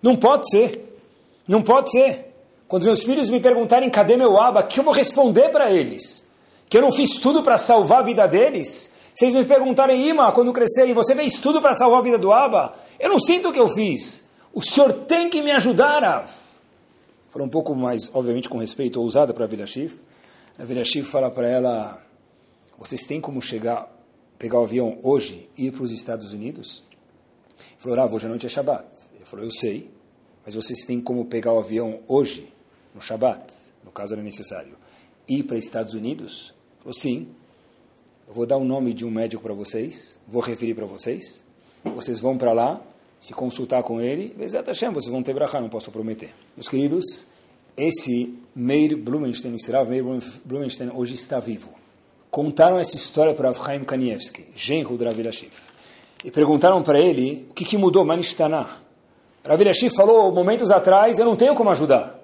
[0.00, 1.00] Não pode ser.
[1.48, 2.27] Não pode ser.
[2.68, 6.28] Quando meus filhos me perguntarem cadê meu aba, que eu vou responder para eles?
[6.68, 8.92] Que eu não fiz tudo para salvar a vida deles?
[9.14, 12.74] Vocês me perguntarem, Ima, quando crescerem, você fez tudo para salvar a vida do Abba?
[13.00, 14.28] Eu não sinto o que eu fiz.
[14.52, 16.30] O senhor tem que me ajudar, Av.
[17.30, 20.00] Falou um pouco mais, obviamente, com respeito, ousada para a Vila Shif.
[20.58, 22.02] A Vila Shif fala para ela,
[22.78, 23.90] vocês têm como chegar,
[24.38, 26.84] pegar o avião hoje e ir para os Estados Unidos?
[27.58, 28.84] Ele falou, Rav, hoje à noite é Shabbat.
[29.14, 29.90] Ele falou, eu sei,
[30.44, 32.52] mas vocês têm como pegar o avião hoje,
[32.98, 33.44] no Shabbat,
[33.84, 34.76] no caso era necessário,
[35.28, 36.52] ir para os Estados Unidos?
[36.80, 37.28] Falou, sim.
[38.26, 41.44] Eu vou dar o nome de um médico para vocês, vou referir para vocês.
[41.84, 42.80] Vocês vão para lá,
[43.20, 44.34] se consultar com ele,
[44.66, 46.34] Hashem, vocês vão ter brachá, não posso prometer.
[46.56, 47.24] Meus queridos,
[47.76, 50.04] esse Meir Blumenstein, Rav Meir
[50.44, 51.70] Blumenstein, hoje está vivo.
[52.30, 55.18] Contaram essa história para Chaim Kanievski, genro do Rav.
[56.24, 58.66] E perguntaram para ele, o que, que mudou, Manishtaná?
[59.44, 59.60] Rav
[59.96, 62.17] falou, momentos atrás, eu não tenho como ajudar.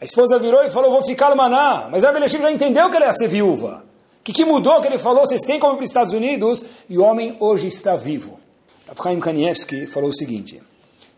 [0.00, 1.88] A esposa virou e falou, vou ficar no Maná.
[1.90, 3.84] Mas Rav Ilashiv já entendeu que ela ia ser viúva.
[4.20, 5.26] O que, que mudou que ele falou?
[5.26, 8.40] Vocês têm como ir para os Estados Unidos e o homem hoje está vivo.
[8.88, 10.62] Afraim Kanievski falou o seguinte: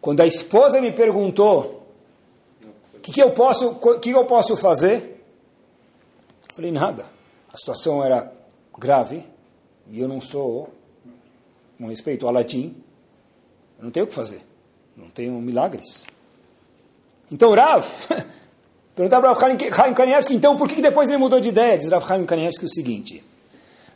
[0.01, 1.87] quando a esposa me perguntou
[2.95, 5.25] o que, que, eu posso, que, eu posso fazer,
[6.49, 7.07] eu falei nada.
[7.53, 8.33] A situação era
[8.77, 9.25] grave
[9.89, 10.69] e eu não sou,
[11.79, 12.77] com respeito ao latim,
[13.79, 14.43] eu não tenho o que fazer.
[14.97, 16.07] Não tenho milagres.
[17.31, 17.85] Então, Rav,
[18.97, 21.77] Perguntar para Chaim Kanievski, então, por que depois ele mudou de ideia?
[21.77, 23.23] Diz Rav Kanievski o seguinte,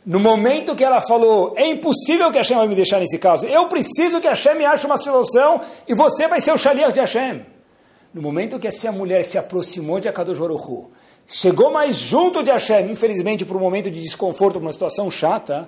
[0.05, 3.67] no momento que ela falou, é impossível que Hashem vai me deixar nesse caso, eu
[3.67, 7.43] preciso que Hashem me ache uma solução e você vai ser o shaliach de Hashem.
[8.13, 10.89] No momento que essa mulher se aproximou de Akadosh Baruch
[11.25, 15.67] chegou mais junto de Hashem, infelizmente por um momento de desconforto, por uma situação chata,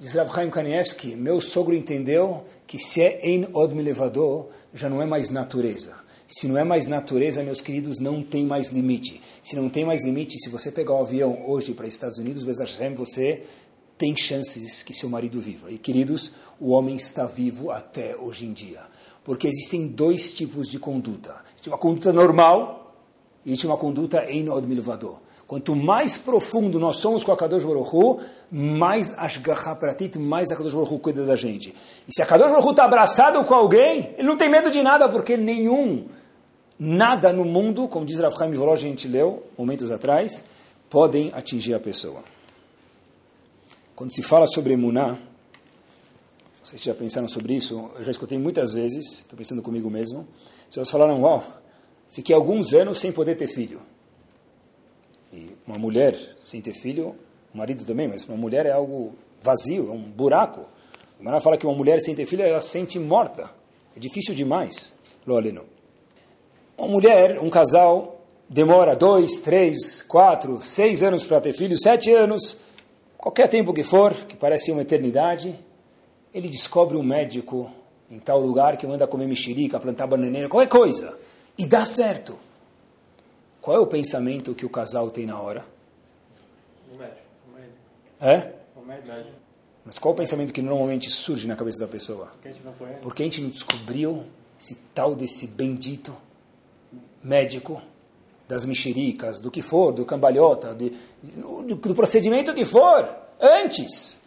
[0.00, 5.00] diz Rav Chaim Kanievski, meu sogro entendeu que se é em od levador, já não
[5.00, 9.18] é mais natureza se não é mais natureza, meus queridos, não tem mais limite.
[9.42, 12.18] Se não tem mais limite, se você pegar o um avião hoje para os Estados
[12.18, 12.44] Unidos,
[12.94, 13.44] você
[13.96, 15.72] tem chances que seu marido viva.
[15.72, 18.82] E, queridos, o homem está vivo até hoje em dia.
[19.24, 21.34] Porque existem dois tipos de conduta.
[21.54, 22.94] Existe uma conduta normal
[23.42, 25.20] e existe uma conduta em milvador.
[25.46, 28.22] Quanto mais profundo nós somos com a Kadosh Baruch
[28.52, 31.74] mais Ashgaha Pratit, mais a Kadosh Baruch cuida da gente.
[32.06, 35.08] E se a Kadosh Baruch está abraçado com alguém, ele não tem medo de nada,
[35.08, 36.06] porque nenhum
[36.78, 40.44] nada no mundo, como diz Rav Chaim a gente leu momentos atrás,
[40.88, 42.22] podem atingir a pessoa.
[43.96, 45.18] Quando se fala sobre emuná,
[46.62, 47.90] vocês já pensaram sobre isso?
[47.96, 50.28] Eu já escutei muitas vezes, estou pensando comigo mesmo.
[50.66, 51.42] Pessoas falaram, uau,
[52.10, 53.80] fiquei alguns anos sem poder ter filho.
[55.32, 57.16] E uma mulher sem ter filho,
[57.52, 60.66] o marido também, mas uma mulher é algo vazio, é um buraco.
[61.18, 63.50] O Maná fala que uma mulher sem ter filho, ela sente morta.
[63.96, 64.94] É difícil demais.
[65.26, 65.64] Lo aleno.
[66.78, 72.56] Uma mulher, um casal, demora dois, três, quatro, seis anos para ter filho, sete anos,
[73.16, 75.58] qualquer tempo que for, que parece uma eternidade,
[76.32, 77.68] ele descobre um médico
[78.08, 81.18] em tal lugar que manda comer mexerica, plantar bananeira, qualquer coisa,
[81.58, 82.38] e dá certo.
[83.60, 85.66] Qual é o pensamento que o casal tem na hora?
[86.94, 87.18] O médico.
[87.48, 87.74] O médico.
[88.20, 88.52] É?
[88.80, 89.32] O médico.
[89.84, 92.26] Mas qual é o pensamento que normalmente surge na cabeça da pessoa?
[92.34, 94.22] Porque a gente não foi Porque a gente não descobriu
[94.58, 96.14] esse tal desse bendito
[97.28, 97.80] médico,
[98.48, 103.06] das mexericas, do que for, do cambalhota, de, do, do procedimento que for,
[103.38, 104.22] antes.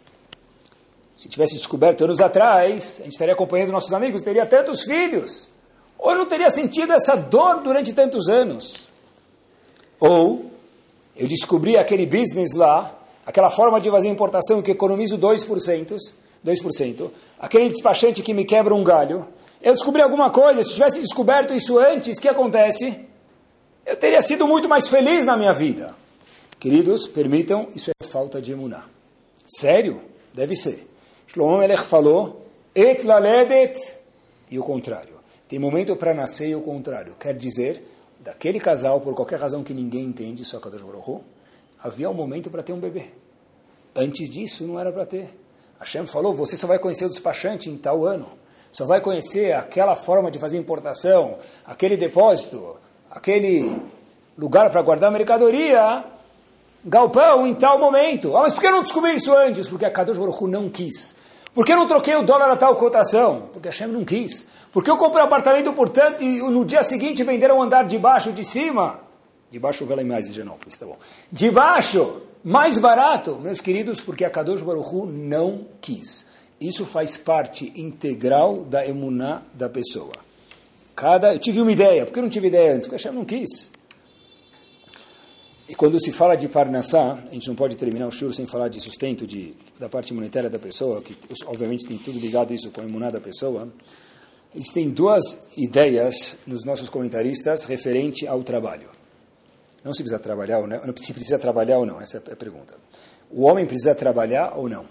[1.18, 5.48] Se tivesse descoberto anos atrás, a gente estaria acompanhando nossos amigos, teria tantos filhos.
[5.98, 8.92] Ou não teria sentido essa dor durante tantos anos.
[10.00, 10.50] Ou
[11.16, 12.96] eu descobri aquele business lá,
[13.26, 15.96] aquela forma de fazer importação que economizo 2%,
[16.44, 19.26] 2%, aquele despachante que me quebra um galho,
[19.62, 23.06] eu descobri alguma coisa, se tivesse descoberto isso antes, o que acontece?
[23.86, 25.94] Eu teria sido muito mais feliz na minha vida.
[26.58, 28.84] Queridos, permitam, isso é falta de emuná.
[29.46, 30.02] Sério?
[30.34, 30.88] Deve ser.
[31.26, 33.78] Shlomo Melech falou, et laledet,
[34.50, 35.14] e o contrário.
[35.48, 37.14] Tem momento para nascer e o contrário.
[37.18, 37.82] Quer dizer,
[38.20, 41.22] daquele casal, por qualquer razão que ninguém entende, só Kadosh Baruch
[41.82, 43.06] havia um momento para ter um bebê.
[43.94, 45.28] Antes disso, não era para ter.
[45.78, 48.41] Hashem falou, você só vai conhecer o despachante em tal ano.
[48.72, 52.76] Só vai conhecer aquela forma de fazer importação, aquele depósito,
[53.10, 53.76] aquele
[54.36, 56.02] lugar para guardar mercadoria,
[56.82, 58.34] galpão em tal momento.
[58.34, 59.68] Ah, mas por que eu não descobri isso antes?
[59.68, 61.14] Porque a Kadosh Baruch não quis.
[61.54, 63.50] Por que eu não troquei o dólar a tal cotação?
[63.52, 64.48] Porque Hashem não quis.
[64.72, 67.98] Por que eu comprei um apartamento, portanto, e no dia seguinte venderam o andar de
[67.98, 69.00] baixo de cima?
[69.50, 70.96] De baixo vela mais em Genópolis, tá bom.
[71.30, 76.26] De baixo, mais barato, meus queridos, porque a Kadosh Baruch não quis.
[76.62, 80.12] Isso faz parte integral da emuná da pessoa.
[80.94, 82.86] Cada, eu tive uma ideia, por que eu não tive ideia antes?
[82.86, 83.72] Porque Hashem não quis.
[85.68, 88.68] E quando se fala de Parnassá, a gente não pode terminar o shur sem falar
[88.68, 92.80] de sustento de, da parte monetária da pessoa, que obviamente tem tudo ligado isso com
[92.80, 93.68] a emuná da pessoa.
[94.54, 98.88] Existem duas ideias nos nossos comentaristas referente ao trabalho.
[99.82, 102.74] Não se precisa trabalhar ou não, se precisa trabalhar ou não, essa é a pergunta.
[103.32, 104.84] O homem precisa trabalhar ou não?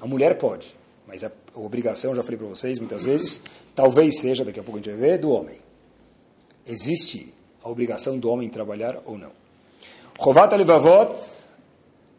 [0.00, 0.79] A mulher pode,
[1.10, 3.42] mas a obrigação, já falei para vocês muitas vezes,
[3.74, 5.58] talvez seja, daqui a pouco a gente vai ver, do homem.
[6.66, 9.32] Existe a obrigação do homem trabalhar ou não?
[10.22, 11.18] Chovat Alevavot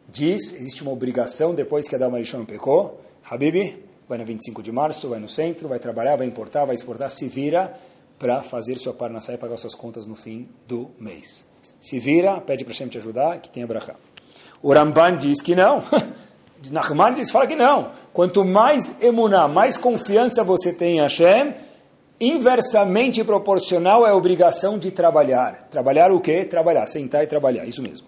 [0.08, 5.08] diz, existe uma obrigação depois que Adam Arishon pecou, Habibi, vai no 25 de março,
[5.08, 7.72] vai no centro, vai trabalhar, vai importar, vai exportar, se vira
[8.18, 11.46] para fazer sua parnassá e pagar suas contas no fim do mês.
[11.80, 13.94] Se vira, pede para Hashem te ajudar, que tenha brachá.
[14.62, 15.82] O Ramban diz que não.
[16.70, 17.90] Nachman diz, fala que não.
[18.12, 21.54] Quanto mais emuná, mais confiança você tem em Hashem,
[22.20, 25.68] inversamente proporcional é a obrigação de trabalhar.
[25.70, 26.44] Trabalhar o quê?
[26.44, 28.06] Trabalhar, sentar e trabalhar, isso mesmo.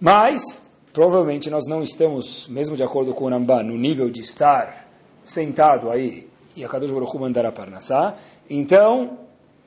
[0.00, 4.88] Mas, provavelmente nós não estamos, mesmo de acordo com o Ramban, no nível de estar
[5.22, 8.14] sentado aí e a Kadosh Baruch mandar a Parnassá.
[8.48, 9.18] Então,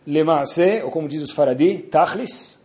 [0.05, 2.59] Lemaase, ou como diz os Faradi, Tachlis,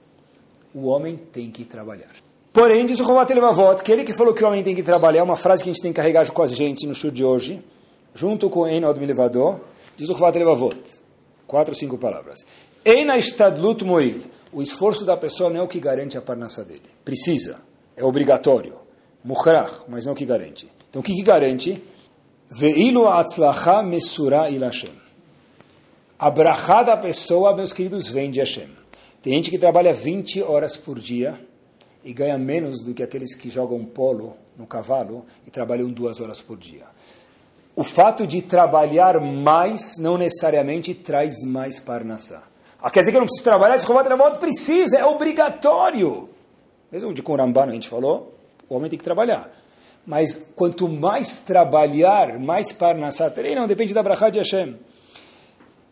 [0.74, 2.12] o homem tem que trabalhar.
[2.53, 5.20] Porém, diz o Rovat Levavot, que ele que falou que o homem tem que trabalhar,
[5.20, 7.24] é uma frase que a gente tem que carregar com a gente no show de
[7.24, 7.64] hoje,
[8.14, 9.59] junto com Enod Milevador,
[9.96, 10.78] Diz o Chvat Levavot.
[11.46, 12.44] Quatro, cinco palavras.
[12.84, 14.22] Eina estadlut moil.
[14.53, 16.82] O esforço da pessoa não é o que garante a parnassa dele.
[17.05, 17.61] Precisa.
[17.96, 18.74] É obrigatório.
[19.24, 20.68] Mukhrach, mas não é o que garante.
[20.88, 21.82] Então o que, que garante?
[22.50, 25.00] Veilu atzlacha mesura ilashem.
[26.18, 28.68] A da pessoa, meus queridos, vem de Hashem.
[29.22, 31.38] Tem gente que trabalha 20 horas por dia
[32.05, 36.40] e ganha menos do que aqueles que jogam polo no cavalo e trabalham duas horas
[36.40, 36.86] por dia
[37.74, 42.42] o fato de trabalhar mais não necessariamente traz mais parnassá.
[42.80, 46.28] Ah, quer dizer que eu não preciso trabalhar, escovar volta precisa, é obrigatório.
[46.90, 48.34] Mesmo de Kurambana a gente falou,
[48.68, 49.50] o homem tem que trabalhar.
[50.05, 54.76] Mas quanto mais trabalhar, mais parnassá terei, não, depende da brachá de Hashem.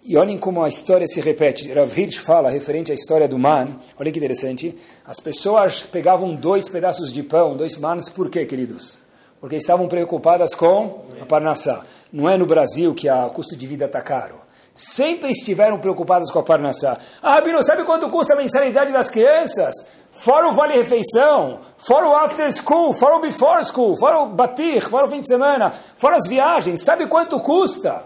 [0.03, 1.73] E olhem como a história se repete.
[1.73, 4.77] Rav Hirsch fala, referente à história do man, olha que interessante,
[5.07, 9.01] as pessoas pegavam dois pedaços de pão, dois manos, por quê, queridos?
[9.41, 11.83] porque estavam preocupadas com a Parnassá.
[12.13, 14.35] Não é no Brasil que o custo de vida está caro.
[14.75, 16.99] Sempre estiveram preocupadas com a Parnassá.
[17.23, 19.75] Ah, Rabino, sabe quanto custa a mensalidade das crianças?
[20.13, 25.07] Fora o vale-refeição, fora o after school, fora o before school, fora o batir, fora
[25.07, 26.85] o fim de semana, fora as viagens.
[26.85, 28.05] Sabe quanto custa?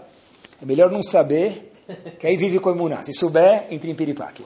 [0.61, 1.64] É melhor não saber,
[2.19, 3.03] que aí vive com imuná.
[3.03, 4.45] Se souber, entre em piripaque.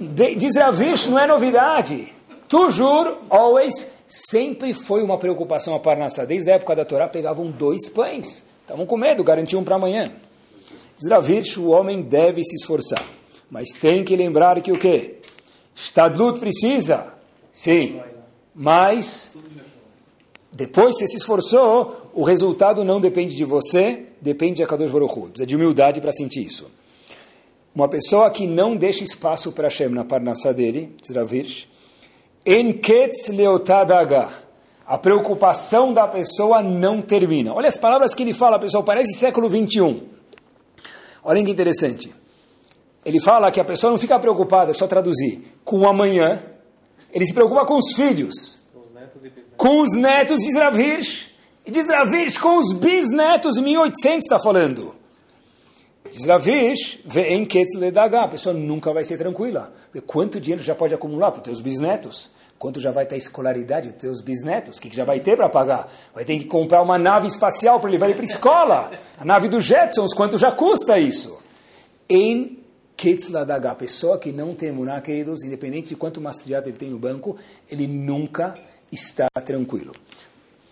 [0.00, 2.12] Diz Ravish, não é novidade.
[2.48, 6.24] Toujours, always, sempre foi uma preocupação a Parnassá.
[6.24, 8.44] Desde a época da Torá, pegavam dois pães.
[8.62, 10.12] Estavam com medo, garantiam para amanhã.
[11.02, 13.04] Zravirsh, o homem deve se esforçar.
[13.50, 15.16] Mas tem que lembrar que o quê?
[15.74, 17.14] Stadlut precisa?
[17.52, 18.00] Sim.
[18.54, 19.32] Mas,
[20.52, 25.18] depois que você se esforçou, o resultado não depende de você, depende de Akadosh Baruch
[25.18, 25.22] Hu.
[25.22, 26.70] Precisa de humildade para sentir isso.
[27.74, 31.68] Uma pessoa que não deixa espaço para Hashem na Parnassá dele, Zravirsh,
[32.46, 34.28] Enketz leotadaga.
[34.86, 37.52] A preocupação da pessoa não termina.
[37.52, 40.02] Olha as palavras que ele fala, pessoal, parece século 21.
[41.24, 42.12] Olha que interessante.
[43.04, 46.42] Ele fala que a pessoa não fica preocupada, só traduzir, com o amanhã.
[47.12, 48.60] Ele se preocupa com os filhos.
[49.56, 51.31] Com os netos de Israel E de Israel
[52.40, 54.94] com os bisnetos, 1800 está falando.
[56.10, 58.22] Diz Lavish, ve'en ketz ledaga.
[58.22, 59.72] A pessoa nunca vai ser tranquila.
[60.06, 62.30] Quanto dinheiro já pode acumular para os teus bisnetos?
[62.58, 64.78] Quanto já vai ter escolaridade dos teus bisnetos?
[64.78, 65.90] O que, que já vai ter para pagar?
[66.14, 68.90] Vai ter que comprar uma nave espacial para levar ele para a escola.
[69.18, 71.40] A nave dos Jetsons, quanto já custa isso?
[72.08, 72.58] Em
[72.96, 76.98] Ketzladaga, a pessoa que não tem emuná, queridos, independente de quanto mastriado ele tem no
[76.98, 77.36] banco,
[77.68, 78.54] ele nunca
[78.92, 79.92] está tranquilo.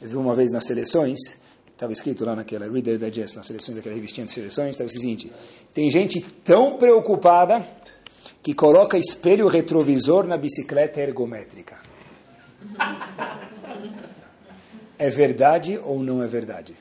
[0.01, 1.19] Eu vi uma vez nas seleções,
[1.73, 5.31] estava escrito lá naquela Reader Digest, nas seleções daquela revistinha de seleções, estava o seguinte,
[5.75, 7.63] tem gente tão preocupada
[8.43, 11.77] que coloca espelho retrovisor na bicicleta ergométrica.
[14.99, 16.75] É verdade ou não é verdade?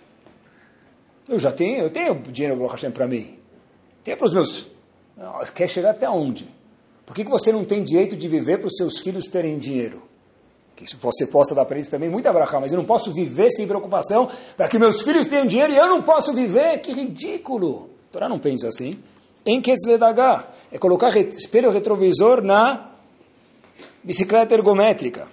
[1.28, 2.58] Eu já tenho, eu tenho dinheiro
[2.94, 3.38] para mim.
[4.04, 4.68] Tenho para os meus.
[5.54, 6.50] Quer chegar até onde?
[7.06, 10.09] Por que, que você não tem direito de viver para os seus filhos terem dinheiro?
[10.80, 13.68] Que você possa dar para eles também muita brachá, mas eu não posso viver sem
[13.68, 16.80] preocupação para que meus filhos tenham dinheiro e eu não posso viver?
[16.80, 17.90] Que ridículo!
[18.10, 18.98] A Torá não pensa assim.
[19.46, 22.92] Em Ketzledagá é colocar espelho retrovisor na
[24.02, 25.28] bicicleta ergométrica.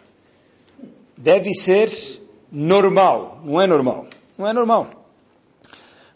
[1.16, 1.90] Deve ser
[2.50, 4.06] normal, não é normal.
[4.36, 4.90] Não é normal.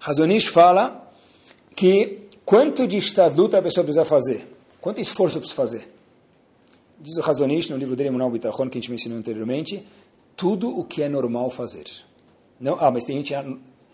[0.01, 1.09] Razonish fala
[1.76, 4.47] que quanto de estadluta a pessoa precisa fazer,
[4.81, 6.00] quanto esforço precisa fazer.
[7.01, 9.87] Diz o Razonish no livro dele, Munal Bitachon, que a gente mencionou anteriormente,
[10.37, 11.85] tudo o que é normal fazer.
[12.61, 13.35] Não, ah, mas tem gente,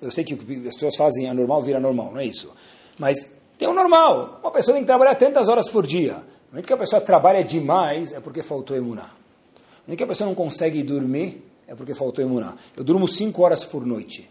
[0.01, 0.35] eu sei que
[0.67, 2.53] as pessoas fazem anormal vira normal, não é isso.
[2.99, 4.41] Mas tem o normal.
[4.43, 6.15] Uma pessoa tem que trabalhar tantas horas por dia.
[6.15, 9.05] No momento que a pessoa trabalha demais, é porque faltou emuná.
[9.05, 12.55] No momento que a pessoa não consegue dormir, é porque faltou emuná.
[12.77, 14.29] Eu durmo 5 horas por noite.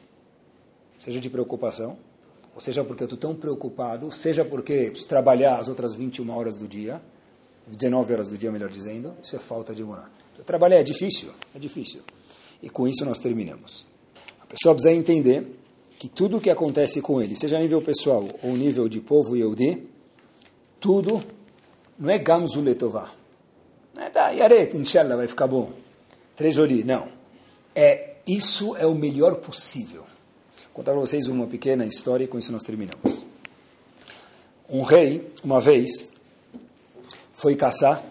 [0.97, 1.97] Seja de preocupação,
[2.53, 6.55] ou seja porque eu estou tão preocupado, seja porque preciso trabalhar as outras 21 horas
[6.55, 7.01] do dia,
[7.67, 10.09] 19 horas do dia, melhor dizendo, isso é falta de emuná.
[10.45, 12.01] Trabalhar é difícil, é difícil.
[12.61, 13.87] E com isso nós terminamos.
[14.41, 15.45] A pessoa precisa entender
[15.97, 19.35] que tudo o que acontece com ele, seja a nível pessoal ou nível de povo
[19.35, 19.83] Yehudi,
[20.79, 21.23] tudo
[21.97, 23.11] não é Gamzu Letová.
[23.93, 25.71] Não é tá, Yaret, inshallah, vai ficar bom.
[26.35, 27.07] Trejoli, não.
[27.73, 30.01] É, isso é o melhor possível.
[30.01, 33.25] Vou contar para vocês uma pequena história e com isso nós terminamos.
[34.69, 36.11] Um rei, uma vez,
[37.35, 38.01] foi caçar.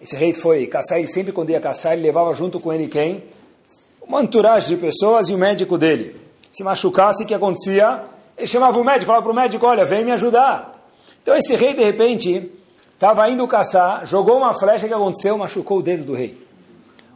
[0.00, 3.24] Esse rei foi caçar, e sempre quando ia caçar, ele levava junto com ele quem?
[4.02, 8.04] Uma entourage de pessoas e o médico dele se machucasse, o que acontecia?
[8.36, 10.88] Ele chamava o médico, falava para o médico, olha, vem me ajudar.
[11.22, 12.50] Então esse rei, de repente,
[12.94, 15.36] estava indo caçar, jogou uma flecha, o que aconteceu?
[15.38, 16.40] Machucou o dedo do rei.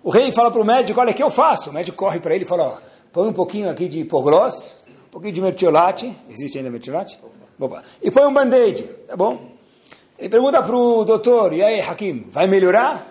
[0.02, 1.70] O rei fala para o médico, olha, o que eu faço?
[1.70, 2.80] O médico corre para ele e fala,
[3.12, 7.18] põe um pouquinho aqui de hipoglós, um pouquinho de mertiolate, existe ainda mertiolate?
[8.02, 9.51] E põe um band-aid, tá bom?
[10.22, 13.08] Ele pergunta para o doutor, e aí, Hakim, vai melhorar?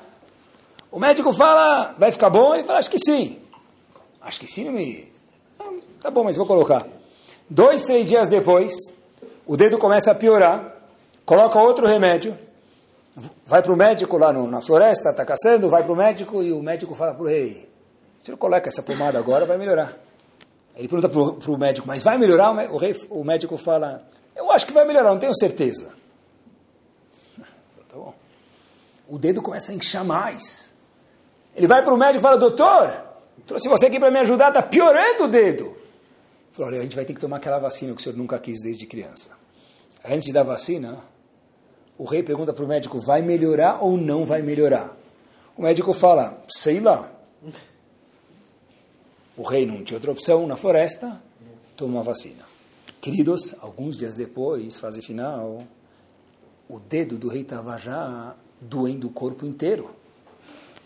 [0.90, 2.56] O médico fala, vai ficar bom?
[2.56, 3.38] Ele fala, acho que sim.
[4.22, 5.12] Acho que sim, não me
[6.02, 6.88] Tá bom, mas vou colocar.
[7.50, 8.72] Dois, três dias depois,
[9.46, 10.74] o dedo começa a piorar,
[11.26, 12.34] coloca outro remédio,
[13.46, 16.54] vai para o médico lá no, na floresta, está caçando, vai para o médico e
[16.54, 17.68] o médico fala para o rei,
[18.24, 19.98] se eu coloca essa pomada agora, vai melhorar.
[20.78, 22.54] Ele pergunta para o médico, mas vai melhorar?
[22.72, 24.02] O, rei, o médico fala,
[24.34, 26.00] eu acho que vai melhorar, não tenho certeza.
[27.92, 28.14] Tá bom.
[29.12, 30.74] O dedo começa a inchar mais.
[31.54, 33.04] Ele vai para o médico e fala, doutor,
[33.46, 35.76] trouxe você aqui para me ajudar, está piorando o dedo.
[36.50, 38.62] Falou, olha, a gente vai ter que tomar aquela vacina que o senhor nunca quis
[38.62, 39.38] desde criança.
[40.06, 41.00] Antes da vacina,
[41.98, 44.96] o rei pergunta para o médico, vai melhorar ou não vai melhorar?
[45.58, 47.12] O médico fala, sei lá.
[49.36, 51.22] O rei não tinha outra opção na floresta,
[51.76, 52.46] toma a vacina.
[53.02, 55.64] Queridos, alguns dias depois, fase final,
[56.70, 59.90] o dedo do rei estava já doendo o corpo inteiro.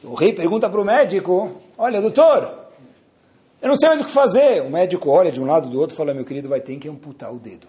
[0.01, 2.65] O rei pergunta para o médico, olha, doutor,
[3.61, 4.61] eu não sei mais o que fazer.
[4.61, 6.87] O médico olha de um lado do outro e fala, meu querido, vai ter que
[6.87, 7.67] amputar o dedo.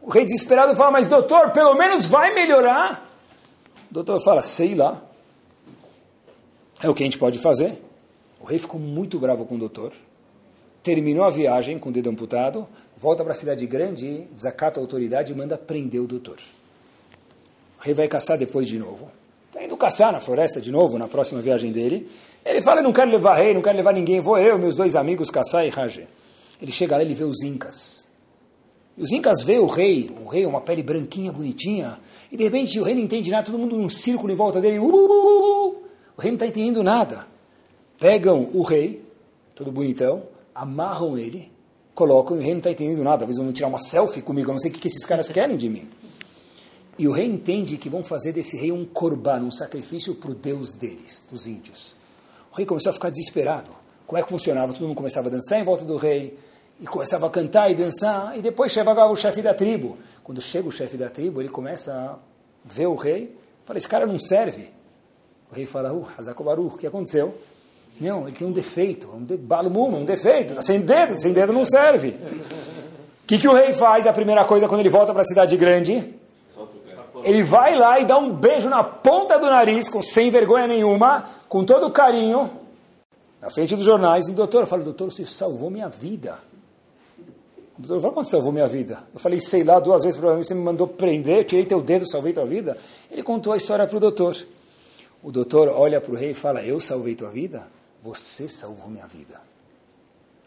[0.00, 3.08] O rei desesperado fala, mas doutor, pelo menos vai melhorar.
[3.90, 5.02] O doutor fala, sei lá.
[6.82, 7.80] É o que a gente pode fazer.
[8.40, 9.92] O rei ficou muito bravo com o doutor.
[10.82, 12.66] Terminou a viagem com o dedo amputado,
[12.96, 16.38] volta para a cidade grande, desacata a autoridade e manda prender o doutor.
[17.82, 19.10] O rei vai caçar depois de novo.
[19.48, 22.08] Está indo caçar na floresta de novo, na próxima viagem dele.
[22.44, 25.30] Ele fala, não quero levar rei, não quero levar ninguém, vou eu, meus dois amigos,
[25.30, 26.06] Kassai e Raje.
[26.60, 28.08] Ele chega lá, ele vê os incas.
[28.96, 31.98] E os incas vê o rei, o rei, uma pele branquinha, bonitinha,
[32.30, 34.78] e de repente o rei não entende nada, todo mundo num círculo em volta dele,
[34.78, 35.82] uh, uh, uh,
[36.16, 37.26] o rei não está entendendo nada.
[37.98, 39.02] Pegam o rei,
[39.56, 40.22] todo bonitão,
[40.54, 41.50] amarram ele,
[41.96, 44.52] colocam, e o rei não está entendendo nada, talvez vão tirar uma selfie comigo, eu
[44.52, 45.88] não sei o que esses caras querem de mim.
[47.02, 50.34] E o rei entende que vão fazer desse rei um corban, um sacrifício para o
[50.36, 51.96] deus deles, dos índios.
[52.52, 53.72] O rei começou a ficar desesperado.
[54.06, 54.72] Como é que funcionava?
[54.72, 56.38] Todo mundo começava a dançar em volta do rei.
[56.78, 59.98] e começava a cantar e dançar, e depois chegava o chefe da tribo.
[60.22, 62.18] Quando chega o chefe da tribo, ele começa a
[62.64, 64.70] ver o rei, fala, esse cara não serve.
[65.50, 67.36] O rei fala, uh, Hazakobaru, o que aconteceu?
[68.00, 71.64] Não, ele tem um defeito, um de, balumuma, um defeito, sem dedo, sem dedo não
[71.64, 72.14] serve.
[73.22, 75.56] O que, que o rei faz, a primeira coisa, quando ele volta para a cidade
[75.56, 76.21] grande?
[77.22, 81.24] Ele vai lá e dá um beijo na ponta do nariz, com, sem vergonha nenhuma,
[81.48, 82.50] com todo carinho,
[83.42, 86.38] na frente dos jornais, no doutor, eu falo, doutor, você salvou minha vida.
[87.76, 89.02] O doutor falou, como salvou minha vida?
[89.12, 92.32] Eu falei, sei lá, duas vezes, provavelmente você me mandou prender, tirei teu dedo, salvei
[92.32, 92.78] tua vida.
[93.10, 94.36] Ele contou a história para o doutor.
[95.20, 97.66] O doutor olha para o rei e fala, eu salvei tua vida?
[98.00, 99.40] Você salvou minha vida.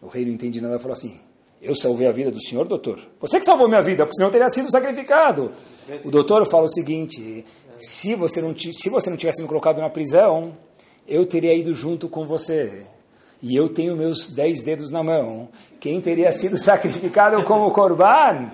[0.01, 1.19] O rei não entende nada falou assim,
[1.65, 2.99] eu salvei a vida do senhor, doutor?
[3.19, 5.51] Você que salvou minha vida, porque senão teria sido sacrificado.
[6.03, 7.43] O doutor fala o seguinte,
[7.77, 10.53] se você não, se você não tivesse me colocado na prisão,
[11.07, 12.83] eu teria ido junto com você
[13.41, 15.49] e eu tenho meus dez dedos na mão,
[15.79, 18.51] quem teria sido sacrificado como corban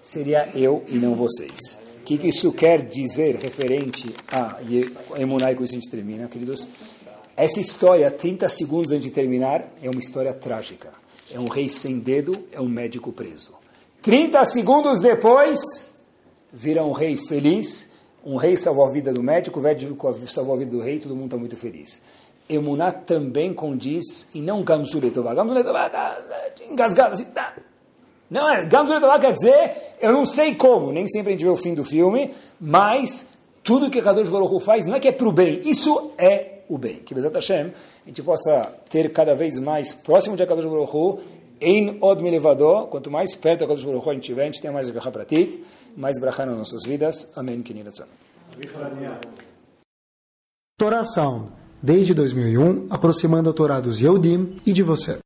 [0.00, 1.80] seria eu e não vocês.
[2.00, 4.58] O que, que isso quer dizer referente a
[5.16, 6.68] Emunai, com isso a gente termina, queridos?
[7.36, 10.90] Essa história, 30 segundos antes de terminar, é uma história trágica.
[11.36, 13.52] É um rei sem dedo, é um médico preso.
[14.00, 15.60] 30 segundos depois,
[16.50, 17.92] vira um rei feliz,
[18.24, 21.14] um rei salvou a vida do médico, o médico salvou a vida do rei, todo
[21.14, 22.00] mundo está muito feliz.
[22.48, 25.34] Emuná também condiz, e não Gamzu Letová.
[25.34, 26.18] Gamzu Letová está
[26.70, 27.54] engasgado assim, tá.
[28.30, 31.50] Não, é, Gamzu Letová quer dizer, eu não sei como, nem sempre a gente vê
[31.50, 33.28] o fim do filme, mas
[33.62, 36.55] tudo que a Kadosh Baruch faz não é que é para o bem, isso é
[36.68, 36.96] o bem.
[36.96, 37.72] Que Bezat Hashem,
[38.04, 41.20] a gente possa ter cada vez mais próximo de Akadosh Baruch
[41.60, 44.70] em Od Milevador, quanto mais perto da Kadosh Baruch a gente tiver, a gente tem
[44.70, 45.62] mais Bracha Pratit,
[45.96, 47.32] mais Bracha nas nossas vidas.
[47.34, 47.62] Amém.
[50.78, 51.50] Torá Sound
[51.82, 55.18] desde 2001, aproximando a Torá dos Yehudim e de você.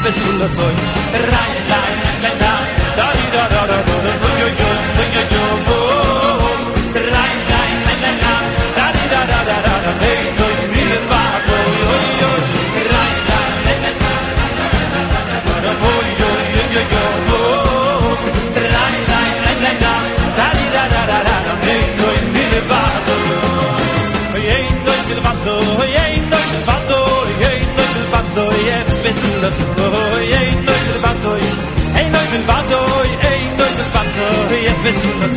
[0.00, 0.82] sempre sulla soglia.
[1.10, 2.49] Rai, rai, rai, rai,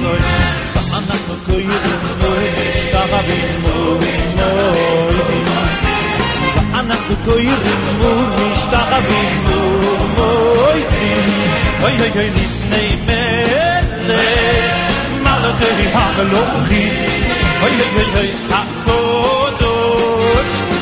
[0.03, 0.20] soy
[0.92, 5.44] אנחנו קוירים מוי משתחווים מוי מוי
[6.74, 9.30] אנחנו קוירים מוי משתחווים
[10.16, 10.82] מוי
[11.82, 14.20] אוי אוי אוי לפני מלך
[15.22, 16.94] מלכי המלוכים
[17.62, 19.68] אוי אוי אוי אוי הקודש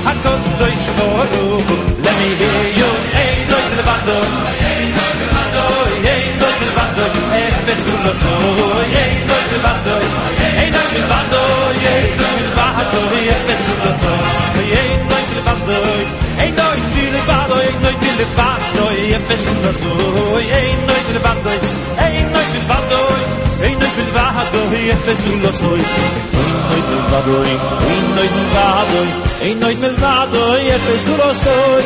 [0.06, 1.70] הקודש ברוך
[2.04, 2.90] let me hear you
[3.20, 4.20] ain't no לבדו
[4.68, 5.09] ain't no לבדו ain't
[7.00, 9.96] no לבדו אפס ולא סוי ain't no לבדו
[10.60, 11.42] ain't no לבדו
[11.92, 15.78] ain't no לבדו אפס ולא סוי ain't no לבדו
[16.38, 16.68] ain't no
[17.14, 17.90] לבדו ain't no
[18.20, 18.86] לבדו
[19.16, 21.50] אפס ולא סוי ain't no לבדו
[21.98, 23.02] ain't no לבדו
[23.62, 24.62] ain't no לבדו
[24.92, 25.80] אפס ולא סוי
[26.68, 27.36] noit melvado
[27.94, 29.00] in noit melvado
[29.48, 31.84] in noit melvado e pesuro soy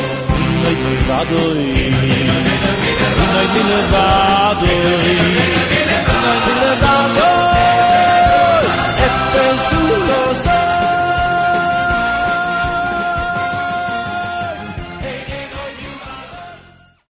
[0.62, 0.80] noit
[3.35, 4.65] noite levado,
[6.23, 7.54] noite levado.